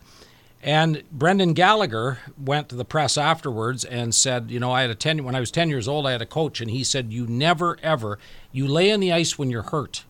And 0.63 1.05
Brendan 1.13 1.53
Gallagher 1.53 2.19
went 2.37 2.69
to 2.71 2.75
the 2.75 2.85
press 2.85 3.17
afterwards 3.17 3.85
and 3.85 4.13
said, 4.15 4.51
you 4.51 4.59
know, 4.59 4.73
I 4.73 4.81
had 4.81 4.91
a 4.91 4.97
ten 4.97 5.23
when 5.23 5.37
I 5.37 5.41
was 5.41 5.53
ten 5.53 5.69
years 5.69 5.87
old, 5.87 6.07
I 6.07 6.13
had 6.13 6.23
a 6.23 6.27
coach, 6.27 6.61
and 6.61 6.71
he 6.71 6.83
said, 6.83 7.13
you 7.13 7.27
never 7.27 7.79
ever 7.83 8.19
you 8.51 8.67
lay 8.67 8.93
on 8.93 9.01
the 9.01 9.13
ice 9.13 9.39
when 9.39 9.51
you're 9.51 9.63
hurt. 9.63 10.05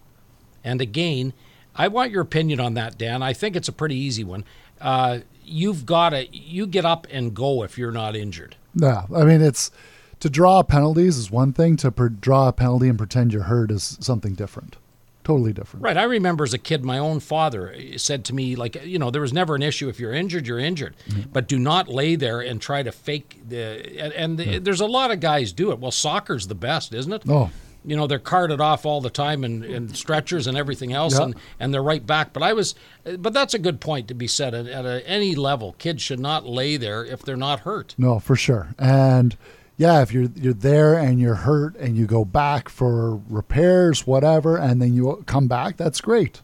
And 0.65 0.81
again, 0.81 1.35
I 1.75 1.89
want 1.89 2.11
your 2.11 2.23
opinion 2.23 2.59
on 2.59 2.75
that, 2.75 2.97
Dan. 2.97 3.23
I 3.23 3.35
think 3.35 3.55
it's 3.55 3.69
a 3.69 3.73
pretty 3.73 3.97
easy 3.97 4.25
one. 4.25 4.45
Uh, 4.81 5.21
you've 5.45 5.85
got 5.85 6.11
to 6.11 6.35
you 6.35 6.67
get 6.67 6.85
up 6.85 7.07
and 7.11 7.35
go 7.35 7.63
if 7.63 7.77
you're 7.77 7.93
not 7.93 8.17
injured. 8.17 8.57
Yeah, 8.75 9.05
I 9.15 9.25
mean 9.25 9.43
it's 9.43 9.71
to 10.21 10.31
draw 10.31 10.63
penalties 10.63 11.19
is 11.19 11.31
one 11.31 11.53
thing. 11.53 11.77
To 11.77 11.91
per- 11.91 12.09
draw 12.09 12.49
a 12.49 12.53
penalty 12.53 12.89
and 12.89 12.99
pretend 12.99 13.33
you're 13.33 13.45
hurt 13.45 13.71
is 13.71 13.99
something 14.01 14.35
different, 14.35 14.77
totally 15.25 15.53
different. 15.53 15.85
Right. 15.85 15.97
I 15.97 16.05
remember 16.05 16.45
as 16.45 16.55
a 16.55 16.59
kid, 16.59 16.85
my 16.85 16.99
own 16.99 17.21
father 17.21 17.75
said 17.97 18.25
to 18.27 18.35
me, 18.35 18.57
like, 18.57 18.85
you 18.85 18.99
know, 18.99 19.11
there 19.11 19.23
was 19.23 19.33
never 19.33 19.55
an 19.55 19.63
issue. 19.63 19.89
If 19.89 20.01
you're 20.01 20.13
injured, 20.15 20.47
you're 20.47 20.59
injured, 20.59 20.95
mm-hmm. 21.09 21.31
but 21.33 21.49
do 21.49 21.59
not 21.59 21.89
lay 21.89 22.17
there 22.17 22.41
and 22.41 22.61
try 22.61 22.83
to 22.83 22.93
fake 22.93 23.41
the. 23.49 24.01
And, 24.01 24.13
and 24.13 24.39
the, 24.39 24.45
mm. 24.45 24.65
there's 24.65 24.81
a 24.81 24.87
lot 24.87 25.11
of 25.11 25.21
guys 25.21 25.53
do 25.53 25.71
it. 25.73 25.79
Well, 25.79 25.91
soccer's 25.91 26.47
the 26.47 26.55
best, 26.55 26.95
isn't 26.95 27.13
it? 27.13 27.23
Oh, 27.29 27.51
You 27.85 27.97
know, 27.97 28.09
they're 28.09 28.19
carted 28.19 28.61
off 28.61 28.85
all 28.85 29.01
the 29.01 29.11
time 29.11 29.45
and, 29.45 29.65
and 29.65 29.97
stretchers 29.97 30.49
and 30.49 30.57
everything 30.57 30.93
else, 30.93 31.19
Yeah. 31.19 31.27
and, 31.27 31.35
and 31.61 31.73
they're 31.73 31.83
right 31.83 32.05
back. 32.05 32.33
But 32.33 32.43
I 32.43 32.53
was, 32.53 32.75
but 33.19 33.33
that's 33.33 33.55
a 33.55 33.61
good 33.61 33.81
point 33.81 34.09
to 34.09 34.15
be 34.15 34.27
said. 34.27 34.55
At, 34.55 34.67
at 34.67 34.85
a, 34.85 35.09
any 35.09 35.37
level, 35.37 35.75
kids 35.79 36.03
should 36.03 36.19
not 36.19 36.45
lay 36.47 36.77
there 36.77 37.05
if 37.05 37.23
they're 37.23 37.37
not 37.37 37.61
hurt. 37.61 37.95
No, 37.97 38.19
for 38.19 38.35
sure. 38.35 38.75
And 38.77 39.37
yeah, 39.77 40.01
if 40.01 40.13
you're 40.13 40.31
you're 40.35 40.55
there 40.55 40.95
and 40.95 41.21
you're 41.21 41.35
hurt 41.35 41.77
and 41.77 41.97
you 41.97 42.07
go 42.07 42.25
back 42.25 42.69
for 42.69 43.17
repairs, 43.29 44.07
whatever, 44.07 44.57
and 44.57 44.81
then 44.81 44.95
you 44.95 45.23
come 45.27 45.49
back, 45.49 45.77
that's 45.77 46.01
great. 46.01 46.41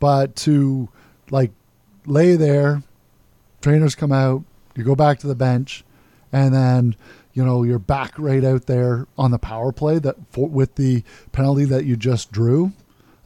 But 0.00 0.34
to 0.36 0.88
like 1.30 1.50
lay 2.06 2.36
there, 2.36 2.82
trainers 3.60 3.94
come 3.94 4.12
out, 4.12 4.44
you 4.74 4.84
go 4.84 4.94
back 4.94 5.18
to 5.20 5.26
the 5.26 5.34
bench, 5.34 5.84
and 6.32 6.54
then 6.54 6.96
you 7.34 7.44
know 7.44 7.64
you're 7.64 7.78
back 7.78 8.18
right 8.18 8.44
out 8.44 8.66
there 8.66 9.06
on 9.18 9.30
the 9.30 9.38
power 9.38 9.70
play 9.70 9.98
that 9.98 10.16
for, 10.30 10.48
with 10.48 10.76
the 10.76 11.04
penalty 11.32 11.66
that 11.66 11.84
you 11.84 11.96
just 11.96 12.32
drew. 12.32 12.72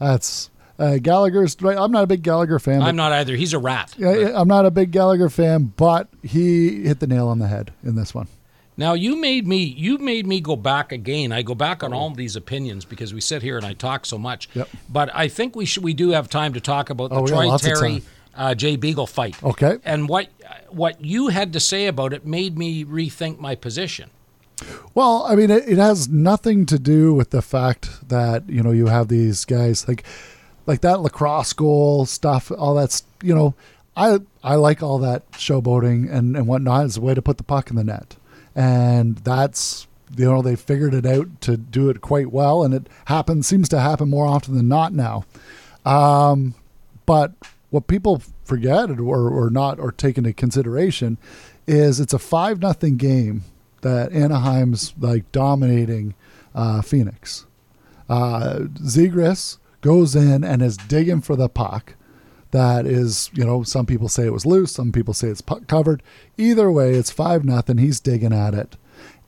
That's 0.01 0.51
uh, 0.81 0.99
Gallagher's. 0.99 1.57
Right, 1.61 1.79
I'm 1.79 1.93
not 1.93 2.03
a 2.03 2.09
big 2.09 2.23
Gallagher 2.23 2.59
fan. 2.59 2.83
I'm 2.83 2.97
not 2.97 3.13
either. 3.13 3.37
He's 3.37 3.53
a 3.53 3.59
rat. 3.61 3.95
yeah, 3.97 4.33
I'm 4.35 4.49
not 4.49 4.67
a 4.67 4.73
big 4.73 4.91
Gallagher 4.91 5.29
fan, 5.29 5.73
but 5.77 6.09
he 6.25 6.83
hit 6.83 6.99
the 6.99 7.07
nail 7.07 7.29
on 7.29 7.39
the 7.39 7.47
head 7.47 7.73
in 7.85 7.95
this 7.95 8.13
one. 8.13 8.27
Now 8.79 8.95
you 8.95 9.17
made 9.17 9.47
me 9.47 9.59
you 9.59 9.99
made 9.99 10.27
me 10.27 10.41
go 10.41 10.57
back 10.57 10.93
again. 10.93 11.33
I 11.33 11.43
go 11.43 11.55
back 11.55 11.83
on 11.83 11.93
all 11.93 12.11
these 12.11 12.37
opinions 12.37 12.87
because 12.87 13.13
we 13.13 13.21
sit 13.21 13.43
here 13.43 13.59
and 13.59 13.67
I 13.67 13.75
talk 13.75 14.07
so 14.07 14.17
much. 14.17 14.49
Yep. 14.55 14.69
But 14.89 15.15
I 15.15 15.29
think 15.29 15.55
we 15.55 15.67
should 15.67 15.83
we 15.83 15.93
do 15.93 16.11
have 16.11 16.31
time 16.31 16.55
to 16.55 16.61
talk 16.61 16.89
about 16.89 17.11
the 17.11 17.17
Oh, 17.17 17.27
Troy 17.27 17.55
Terry 17.59 18.03
uh, 18.37 18.55
Jay 18.55 18.77
Beagle 18.77 19.07
fight. 19.09 19.43
Okay. 19.43 19.79
And 19.85 20.09
what 20.09 20.29
what 20.71 21.05
you 21.05 21.29
had 21.29 21.53
to 21.53 21.61
say 21.61 21.87
about 21.89 22.13
it 22.13 22.25
made 22.25 22.57
me 22.57 22.85
rethink 22.85 23.39
my 23.39 23.55
position. 23.55 24.11
Well, 24.95 25.25
I 25.29 25.35
mean, 25.37 25.51
it, 25.51 25.69
it 25.69 25.79
has 25.79 26.09
nothing 26.09 26.67
to 26.67 26.79
do 26.79 27.15
with 27.15 27.31
the 27.31 27.43
fact 27.43 28.09
that 28.09 28.49
you 28.49 28.63
know 28.63 28.71
you 28.71 28.87
have 28.87 29.09
these 29.09 29.45
guys 29.45 29.87
like 29.89 30.05
like 30.67 30.83
that 30.83 31.01
lacrosse 31.01 31.53
goal 31.53 32.07
stuff, 32.07 32.53
all 32.57 32.75
that's 32.75 33.03
you 33.23 33.35
know, 33.35 33.55
I 33.97 34.19
I 34.45 34.55
like 34.55 34.83
all 34.83 34.99
that 34.99 35.29
showboating 35.33 36.11
and 36.13 36.37
and 36.37 36.47
whatnot. 36.47 36.87
It's 36.87 36.97
a 36.97 37.01
way 37.01 37.15
to 37.15 37.23
put 37.23 37.39
the 37.39 37.45
puck 37.45 37.71
in 37.71 37.77
the 37.77 37.85
net, 37.85 38.17
and 38.59 39.19
that's 39.19 39.87
you 40.17 40.25
know 40.25 40.43
they 40.43 40.57
figured 40.57 40.93
it 40.93 41.07
out 41.07 41.41
to 41.43 41.57
do 41.57 41.89
it 41.91 42.01
quite 42.01 42.33
well, 42.33 42.65
and 42.65 42.75
it 42.75 42.89
happens 43.05 43.47
seems 43.47 43.69
to 43.69 43.79
happen 43.79 44.11
more 44.11 44.27
often 44.27 44.57
than 44.57 44.67
not 44.67 44.93
now. 44.93 45.25
Um, 45.85 46.57
but 47.07 47.33
what 47.71 47.87
people 47.87 48.21
forget 48.45 48.91
or, 48.91 49.31
or 49.31 49.49
not 49.49 49.79
or 49.79 49.93
take 49.93 50.19
into 50.19 50.33
consideration 50.33 51.19
is 51.69 52.01
it's 52.01 52.13
a 52.13 52.19
five 52.19 52.61
nothing 52.61 52.97
game 52.97 53.45
that 53.83 54.13
Anaheim's 54.13 54.93
like 54.99 55.31
dominating 55.31 56.15
uh, 56.53 56.83
Phoenix. 56.83 57.47
Uh, 58.09 58.61
Zegras 58.83 59.59
goes 59.83 60.17
in 60.17 60.43
and 60.43 60.63
is 60.63 60.77
digging 60.77 61.21
for 61.21 61.37
the 61.37 61.49
puck. 61.49 61.95
That 62.51 62.87
is, 62.87 63.31
you 63.35 63.45
know, 63.45 63.63
some 63.63 63.87
people 63.87 64.09
say 64.09 64.27
it 64.27 64.33
was 64.33 64.47
loose, 64.47 64.73
some 64.73 64.93
people 64.93 65.15
say 65.15 65.29
it's 65.29 65.43
covered. 65.67 66.03
Either 66.37 66.71
way, 66.71 66.95
it's 66.95 67.11
five 67.11 67.45
nothing. 67.45 67.79
He's 67.79 68.01
digging 68.01 68.33
at 68.33 68.55
it, 68.55 68.77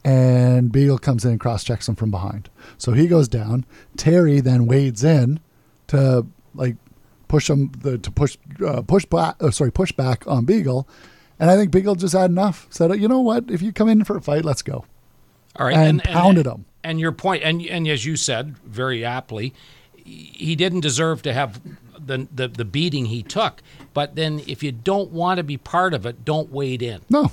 and 0.05 0.73
Beagle 0.73 0.99
comes 0.99 1.25
in 1.25 1.33
and 1.33 1.41
cross 1.41 1.65
checks 1.65 1.89
him 1.89 1.97
from 1.97 2.11
behind. 2.11 2.49
So 2.79 2.93
he 2.93 3.07
goes 3.07 3.29
down. 3.29 3.67
Terry 3.97 4.41
then 4.41 4.67
wades 4.67 5.05
in 5.05 5.41
to 5.89 6.27
like 6.55 6.77
push 7.29 7.51
him 7.51 7.73
the, 7.81 7.99
to 7.99 8.11
push 8.11 8.37
uh, 8.67 8.83
push 8.83 9.05
back. 9.05 9.37
Uh, 9.41 9.51
sorry, 9.51 9.73
push 9.73 9.93
back 9.93 10.27
on 10.27 10.45
Beagle, 10.45 10.89
and 11.39 11.51
I 11.51 11.57
think 11.57 11.71
Beagle 11.71 11.97
just 11.97 12.15
had 12.15 12.31
enough. 12.31 12.67
Said, 12.71 12.99
you 13.01 13.09
know 13.09 13.21
what? 13.21 13.51
If 13.51 13.61
you 13.61 13.73
come 13.73 13.89
in 13.89 14.05
for 14.05 14.17
a 14.17 14.23
fight, 14.23 14.45
let's 14.45 14.63
go. 14.63 14.85
All 15.57 15.67
right, 15.67 15.77
and, 15.77 16.03
pounded 16.03 16.47
him. 16.47 16.65
And 16.83 16.99
your 16.99 17.13
point, 17.13 17.43
and 17.43 17.61
and 17.67 17.87
as 17.87 18.07
you 18.07 18.17
said 18.17 18.57
very 18.61 19.05
aptly, 19.05 19.53
he 19.95 20.57
didn't 20.57 20.81
deserve 20.81 21.23
to 21.23 21.33
have 21.33 21.61
the, 22.07 22.27
the 22.35 22.49
the 22.49 22.65
beating 22.65 23.07
he 23.07 23.23
took. 23.23 23.63
But 23.95 24.17
then, 24.17 24.41
if 24.47 24.63
you 24.63 24.73
don't 24.73 25.11
want 25.13 25.39
to 25.39 25.43
be 25.45 25.57
part 25.57 25.95
of 25.95 26.07
it, 26.07 26.25
don't 26.25 26.51
wade 26.53 26.83
in. 26.83 27.01
No, 27.11 27.33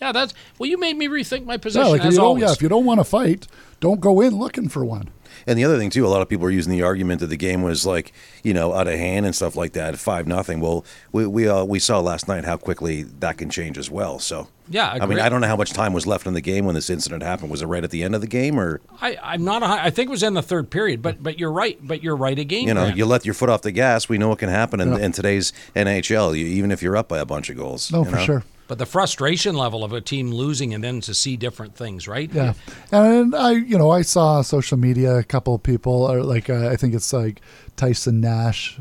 Yeah, 0.00 0.12
that's 0.12 0.32
well. 0.58 0.68
You 0.68 0.78
made 0.78 0.96
me 0.96 1.08
rethink 1.08 1.44
my 1.44 1.56
position. 1.56 1.82
yeah, 1.86 1.92
like 1.92 2.00
if 2.00 2.06
as 2.08 2.12
you 2.14 2.18
don't, 2.18 2.26
always. 2.26 2.42
yeah, 2.42 2.52
if 2.52 2.62
you 2.62 2.68
don't 2.68 2.84
want 2.86 3.00
to 3.00 3.04
fight, 3.04 3.46
don't 3.80 4.00
go 4.00 4.20
in 4.20 4.38
looking 4.38 4.68
for 4.68 4.84
one. 4.84 5.08
And 5.46 5.58
the 5.58 5.64
other 5.64 5.78
thing 5.78 5.90
too, 5.90 6.06
a 6.06 6.08
lot 6.08 6.22
of 6.22 6.28
people 6.28 6.46
are 6.46 6.50
using 6.50 6.72
the 6.72 6.82
argument 6.82 7.20
that 7.20 7.26
the 7.28 7.36
game 7.36 7.62
was 7.62 7.84
like, 7.86 8.12
you 8.42 8.52
know, 8.54 8.72
out 8.74 8.86
of 8.86 8.94
hand 8.98 9.26
and 9.26 9.34
stuff 9.34 9.56
like 9.56 9.72
that, 9.72 9.96
five 9.98 10.26
nothing. 10.26 10.60
Well, 10.60 10.84
we 11.12 11.26
we 11.26 11.48
uh, 11.48 11.64
we 11.64 11.78
saw 11.78 12.00
last 12.00 12.28
night 12.28 12.44
how 12.44 12.56
quickly 12.56 13.02
that 13.04 13.38
can 13.38 13.50
change 13.50 13.78
as 13.78 13.90
well. 13.90 14.18
So 14.18 14.48
Yeah, 14.68 14.90
I 15.00 15.06
mean. 15.06 15.18
I 15.18 15.28
don't 15.28 15.40
know 15.40 15.46
how 15.48 15.56
much 15.56 15.72
time 15.72 15.92
was 15.92 16.06
left 16.06 16.26
in 16.26 16.34
the 16.34 16.40
game 16.40 16.64
when 16.64 16.74
this 16.74 16.90
incident 16.90 17.22
happened. 17.22 17.50
Was 17.50 17.62
it 17.62 17.66
right 17.66 17.82
at 17.84 17.90
the 17.90 18.02
end 18.02 18.14
of 18.14 18.20
the 18.20 18.26
game, 18.26 18.58
or 18.58 18.80
I, 19.00 19.16
I'm 19.22 19.44
not. 19.44 19.62
A, 19.62 19.66
hun- 19.66 19.78
I 19.80 19.90
think 19.90 20.08
it 20.08 20.10
was 20.12 20.22
in 20.22 20.34
the 20.34 20.42
third 20.42 20.70
period. 20.70 21.02
But 21.02 21.22
but 21.22 21.38
you're 21.38 21.52
right. 21.52 21.78
But 21.82 22.02
you're 22.02 22.16
right 22.16 22.38
again. 22.38 22.66
you 22.66 22.74
know, 22.74 22.82
Grant. 22.84 22.96
you 22.96 23.06
let 23.06 23.24
your 23.24 23.34
foot 23.34 23.48
off 23.48 23.62
the 23.62 23.72
gas? 23.72 24.08
We 24.08 24.18
know 24.18 24.28
what 24.28 24.38
can 24.38 24.48
happen 24.48 24.80
in, 24.80 24.92
Yeah. 24.92 24.98
in 24.98 25.12
today's 25.12 25.52
NHL, 25.74 26.36
you, 26.38 26.46
even 26.46 26.70
if 26.70 26.82
you're 26.82 26.96
up 26.96 27.08
by 27.08 27.18
a 27.18 27.26
bunch 27.26 27.50
of 27.50 27.56
goals. 27.56 27.90
No, 27.92 28.00
you 28.04 28.10
for 28.10 28.16
know? 28.16 28.24
sure. 28.24 28.44
But 28.70 28.78
the 28.78 28.86
frustration 28.86 29.56
level 29.56 29.82
of 29.82 29.92
a 29.92 30.00
team 30.00 30.30
losing 30.30 30.72
and 30.72 30.84
then 30.84 31.00
to 31.00 31.12
see 31.12 31.36
different 31.36 31.74
things, 31.74 32.06
right? 32.06 32.32
Yeah, 32.32 32.52
and 32.92 33.34
I, 33.34 33.50
you 33.50 33.76
know, 33.76 33.90
I 33.90 34.02
saw 34.02 34.42
social 34.42 34.78
media 34.78 35.16
a 35.16 35.24
couple 35.24 35.56
of 35.56 35.62
people, 35.64 36.04
or 36.04 36.22
like 36.22 36.48
uh, 36.48 36.68
I 36.68 36.76
think 36.76 36.94
it's 36.94 37.12
like 37.12 37.40
Tyson 37.74 38.20
Nash, 38.20 38.78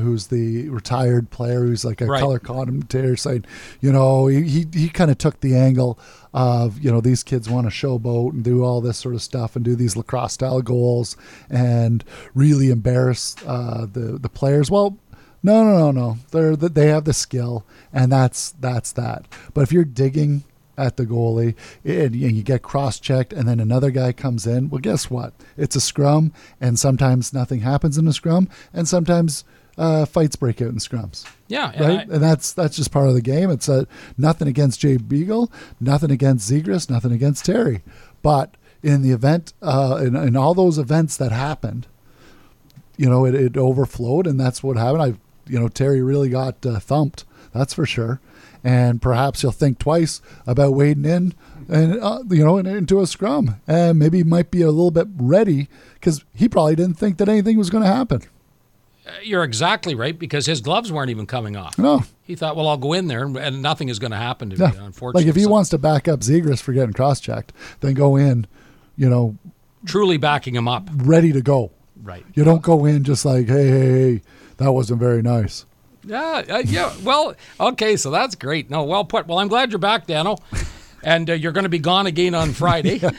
who's 0.00 0.26
the 0.26 0.68
retired 0.70 1.30
player, 1.30 1.60
who's 1.60 1.84
like 1.84 2.00
a 2.00 2.06
Right. 2.06 2.18
color 2.20 2.40
commentator, 2.40 3.14
saying, 3.14 3.44
you 3.80 3.92
know, 3.92 4.26
he 4.26 4.42
he, 4.42 4.66
he 4.74 4.88
kind 4.88 5.08
of 5.08 5.18
took 5.18 5.38
the 5.38 5.54
angle 5.54 6.00
of 6.34 6.80
you 6.82 6.90
know 6.90 7.00
these 7.00 7.22
kids 7.22 7.48
want 7.48 7.64
to 7.64 7.70
showboat 7.70 8.32
and 8.32 8.42
do 8.42 8.64
all 8.64 8.80
this 8.80 8.98
sort 8.98 9.14
of 9.14 9.22
stuff 9.22 9.54
and 9.54 9.64
do 9.64 9.76
these 9.76 9.94
lacrosse 9.96 10.32
style 10.32 10.62
goals 10.62 11.16
and 11.48 12.02
really 12.34 12.70
embarrass 12.70 13.36
uh, 13.46 13.86
the 13.92 14.18
the 14.18 14.28
players. 14.28 14.68
Well. 14.68 14.98
No, 15.48 15.64
no, 15.64 15.78
no, 15.78 15.90
no. 15.90 16.16
They're 16.30 16.54
they 16.56 16.88
have 16.88 17.04
the 17.04 17.12
skill, 17.14 17.64
and 17.92 18.12
that's 18.12 18.50
that's 18.60 18.92
that. 18.92 19.26
But 19.54 19.62
if 19.62 19.72
you're 19.72 19.84
digging 19.84 20.44
at 20.76 20.96
the 20.96 21.06
goalie 21.06 21.54
and 21.84 22.14
you 22.14 22.28
you 22.28 22.42
get 22.42 22.62
cross 22.62 23.00
checked 23.00 23.32
and 23.32 23.48
then 23.48 23.58
another 23.58 23.90
guy 23.90 24.12
comes 24.12 24.46
in 24.46 24.70
well 24.70 24.78
guess 24.78 25.10
what 25.10 25.32
it's 25.56 25.74
a 25.74 25.80
scrum 25.80 26.32
and 26.60 26.78
sometimes 26.78 27.32
nothing 27.32 27.58
happens 27.62 27.98
in 27.98 28.06
a 28.06 28.12
scrum 28.12 28.48
and 28.72 28.86
sometimes 28.86 29.42
uh, 29.76 30.04
fights 30.06 30.36
break 30.36 30.62
out 30.62 30.68
in 30.68 30.76
scrums 30.76 31.26
Yeah. 31.48 31.72
and 31.74 31.80
right 31.80 31.98
I- 32.08 32.14
and 32.14 32.22
that's 32.22 32.52
that's 32.52 32.76
just 32.76 32.92
part 32.92 33.08
of 33.08 33.14
the 33.14 33.20
game 33.20 33.50
it's 33.50 33.68
a, 33.68 33.88
nothing 34.16 34.46
against 34.46 34.78
jay 34.78 34.98
beagle 34.98 35.50
nothing 35.80 36.12
against 36.12 36.48
zegras 36.48 36.88
nothing 36.88 37.10
against 37.10 37.44
terry 37.44 37.82
but 38.22 38.56
in 38.80 39.02
the 39.02 39.10
event 39.10 39.54
uh, 39.60 39.98
in, 40.00 40.14
in 40.14 40.36
all 40.36 40.54
those 40.54 40.78
events 40.78 41.16
that 41.16 41.32
happened 41.32 41.88
you 42.96 43.08
know 43.10 43.24
it, 43.24 43.34
it 43.34 43.56
overflowed 43.56 44.28
and 44.28 44.38
that's 44.38 44.62
what 44.62 44.76
happened 44.76 45.02
i 45.02 45.14
you 45.48 45.58
know 45.58 45.68
terry 45.68 46.02
really 46.02 46.28
got 46.28 46.64
uh, 46.64 46.78
thumped 46.78 47.24
that's 47.52 47.74
for 47.74 47.86
sure 47.86 48.20
and 48.64 49.00
perhaps 49.00 49.42
he'll 49.42 49.52
think 49.52 49.78
twice 49.78 50.20
about 50.46 50.74
wading 50.74 51.04
in 51.04 51.34
and 51.68 52.00
uh, 52.00 52.22
you 52.30 52.44
know 52.44 52.58
into 52.58 53.00
a 53.00 53.06
scrum 53.06 53.60
and 53.66 53.98
maybe 53.98 54.18
he 54.18 54.24
might 54.24 54.50
be 54.50 54.62
a 54.62 54.70
little 54.70 54.90
bit 54.90 55.06
ready 55.16 55.68
because 55.94 56.24
he 56.34 56.48
probably 56.48 56.74
didn't 56.74 56.98
think 56.98 57.18
that 57.18 57.28
anything 57.28 57.56
was 57.56 57.70
going 57.70 57.82
to 57.82 57.90
happen 57.90 58.22
you're 59.22 59.44
exactly 59.44 59.94
right 59.94 60.18
because 60.18 60.46
his 60.46 60.60
gloves 60.60 60.92
weren't 60.92 61.10
even 61.10 61.26
coming 61.26 61.56
off. 61.56 61.78
no 61.78 62.02
He 62.22 62.34
thought, 62.34 62.56
well, 62.56 62.68
I'll 62.68 62.76
go 62.76 62.92
in 62.92 63.06
there 63.06 63.24
and, 63.24 63.36
and 63.36 63.62
nothing 63.62 63.88
is 63.88 63.98
going 63.98 64.10
to 64.10 64.18
happen 64.18 64.50
to 64.50 64.56
yeah. 64.56 64.70
me. 64.70 64.76
Unfortunately, 64.78 65.24
like 65.24 65.30
if 65.30 65.36
he 65.36 65.44
So 65.44 65.48
wants 65.48 65.70
to 65.70 65.78
back 65.78 66.08
up 66.08 66.20
Zegras 66.20 66.60
for 66.60 66.72
getting 66.72 66.92
cross-checked 66.92 67.52
then 67.80 67.94
go 67.94 68.16
in 68.16 68.46
you 68.96 69.08
know 69.08 69.36
truly 69.86 70.16
backing 70.16 70.54
him 70.54 70.68
up, 70.68 70.88
ready 70.94 71.32
to 71.32 71.40
go 71.40 71.70
right? 72.02 72.24
you 72.34 72.44
don't 72.44 72.62
go 72.62 72.84
in 72.84 73.04
just 73.04 73.24
like 73.24 73.48
hey 73.48 73.68
hey 73.68 73.90
hey 73.92 74.22
that 74.58 74.72
wasn't 74.72 75.00
very 75.00 75.22
nice 75.22 75.64
Yeah, 76.04 76.42
uh, 76.48 76.62
yeah. 76.64 76.92
Well, 77.02 77.34
okay, 77.58 77.96
so 77.96 78.10
that's 78.10 78.34
great. 78.36 78.70
No, 78.70 78.84
well 78.84 79.04
put. 79.04 79.26
Well, 79.26 79.38
I'm 79.40 79.48
glad 79.48 79.70
you're 79.72 79.78
back, 79.80 80.06
Dano, 80.06 80.36
and 81.02 81.28
uh, 81.28 81.32
you're 81.34 81.52
going 81.52 81.64
to 81.64 81.68
be 81.68 81.80
gone 81.80 82.06
again 82.06 82.34
on 82.34 82.52
Friday. 82.52 83.00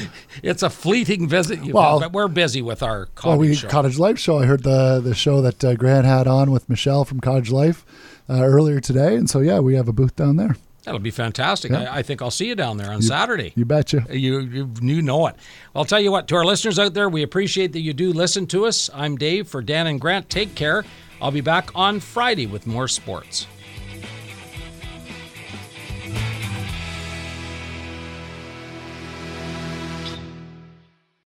it's 0.42 0.62
a 0.62 0.70
fleeting 0.70 1.28
visit, 1.28 1.62
you 1.64 1.74
Well- 1.74 2.00
but 2.00 2.12
we're 2.12 2.28
busy 2.28 2.62
with 2.62 2.82
our 2.82 3.06
cottage 3.14 3.28
Well, 3.28 3.38
we 3.38 3.54
show. 3.54 3.68
Cottage 3.68 3.98
Life 3.98 4.18
show. 4.18 4.38
I 4.38 4.46
heard 4.46 4.62
the 4.62 5.00
the 5.02 5.14
show 5.14 5.40
that 5.42 5.62
uh, 5.64 5.74
Grant 5.74 6.06
had 6.06 6.26
on 6.26 6.50
with 6.50 6.68
Michelle 6.68 7.04
from 7.04 7.20
Cottage 7.20 7.50
Life 7.50 7.84
uh, 8.28 8.42
earlier 8.42 8.80
today, 8.80 9.16
and 9.16 9.28
so 9.28 9.40
yeah, 9.40 9.60
we 9.60 9.74
have 9.74 9.88
a 9.88 9.92
booth 9.92 10.16
down 10.16 10.36
there. 10.36 10.56
That'll 10.84 11.00
be 11.00 11.10
fantastic. 11.10 11.70
Yeah. 11.70 11.82
I, 11.92 11.98
I 11.98 12.02
think 12.02 12.22
I'll 12.22 12.30
see 12.30 12.48
you 12.48 12.54
down 12.56 12.76
there 12.76 12.90
on 12.90 13.02
Saturday. 13.02 13.52
You 13.54 13.64
betcha. 13.64 14.04
You, 14.10 14.40
you 14.40 14.70
you 14.82 15.02
know 15.02 15.26
it. 15.28 15.36
Well, 15.72 15.82
I'll 15.82 15.84
tell 15.84 16.00
you 16.00 16.10
what, 16.10 16.26
to 16.28 16.34
our 16.36 16.44
listeners 16.44 16.78
out 16.78 16.94
there, 16.94 17.08
we 17.08 17.22
appreciate 17.22 17.72
that 17.72 17.80
you 17.80 17.92
do 17.92 18.12
listen 18.12 18.46
to 18.48 18.66
us. 18.66 18.90
I'm 18.92 19.16
Dave 19.16 19.46
for 19.46 19.62
Dan 19.62 19.86
and 19.86 20.00
Grant. 20.00 20.28
Take 20.28 20.54
care. 20.54 20.84
I'll 21.20 21.30
be 21.30 21.40
back 21.40 21.70
on 21.76 22.00
Friday 22.00 22.46
with 22.46 22.66
more 22.66 22.88
sports. 22.88 23.46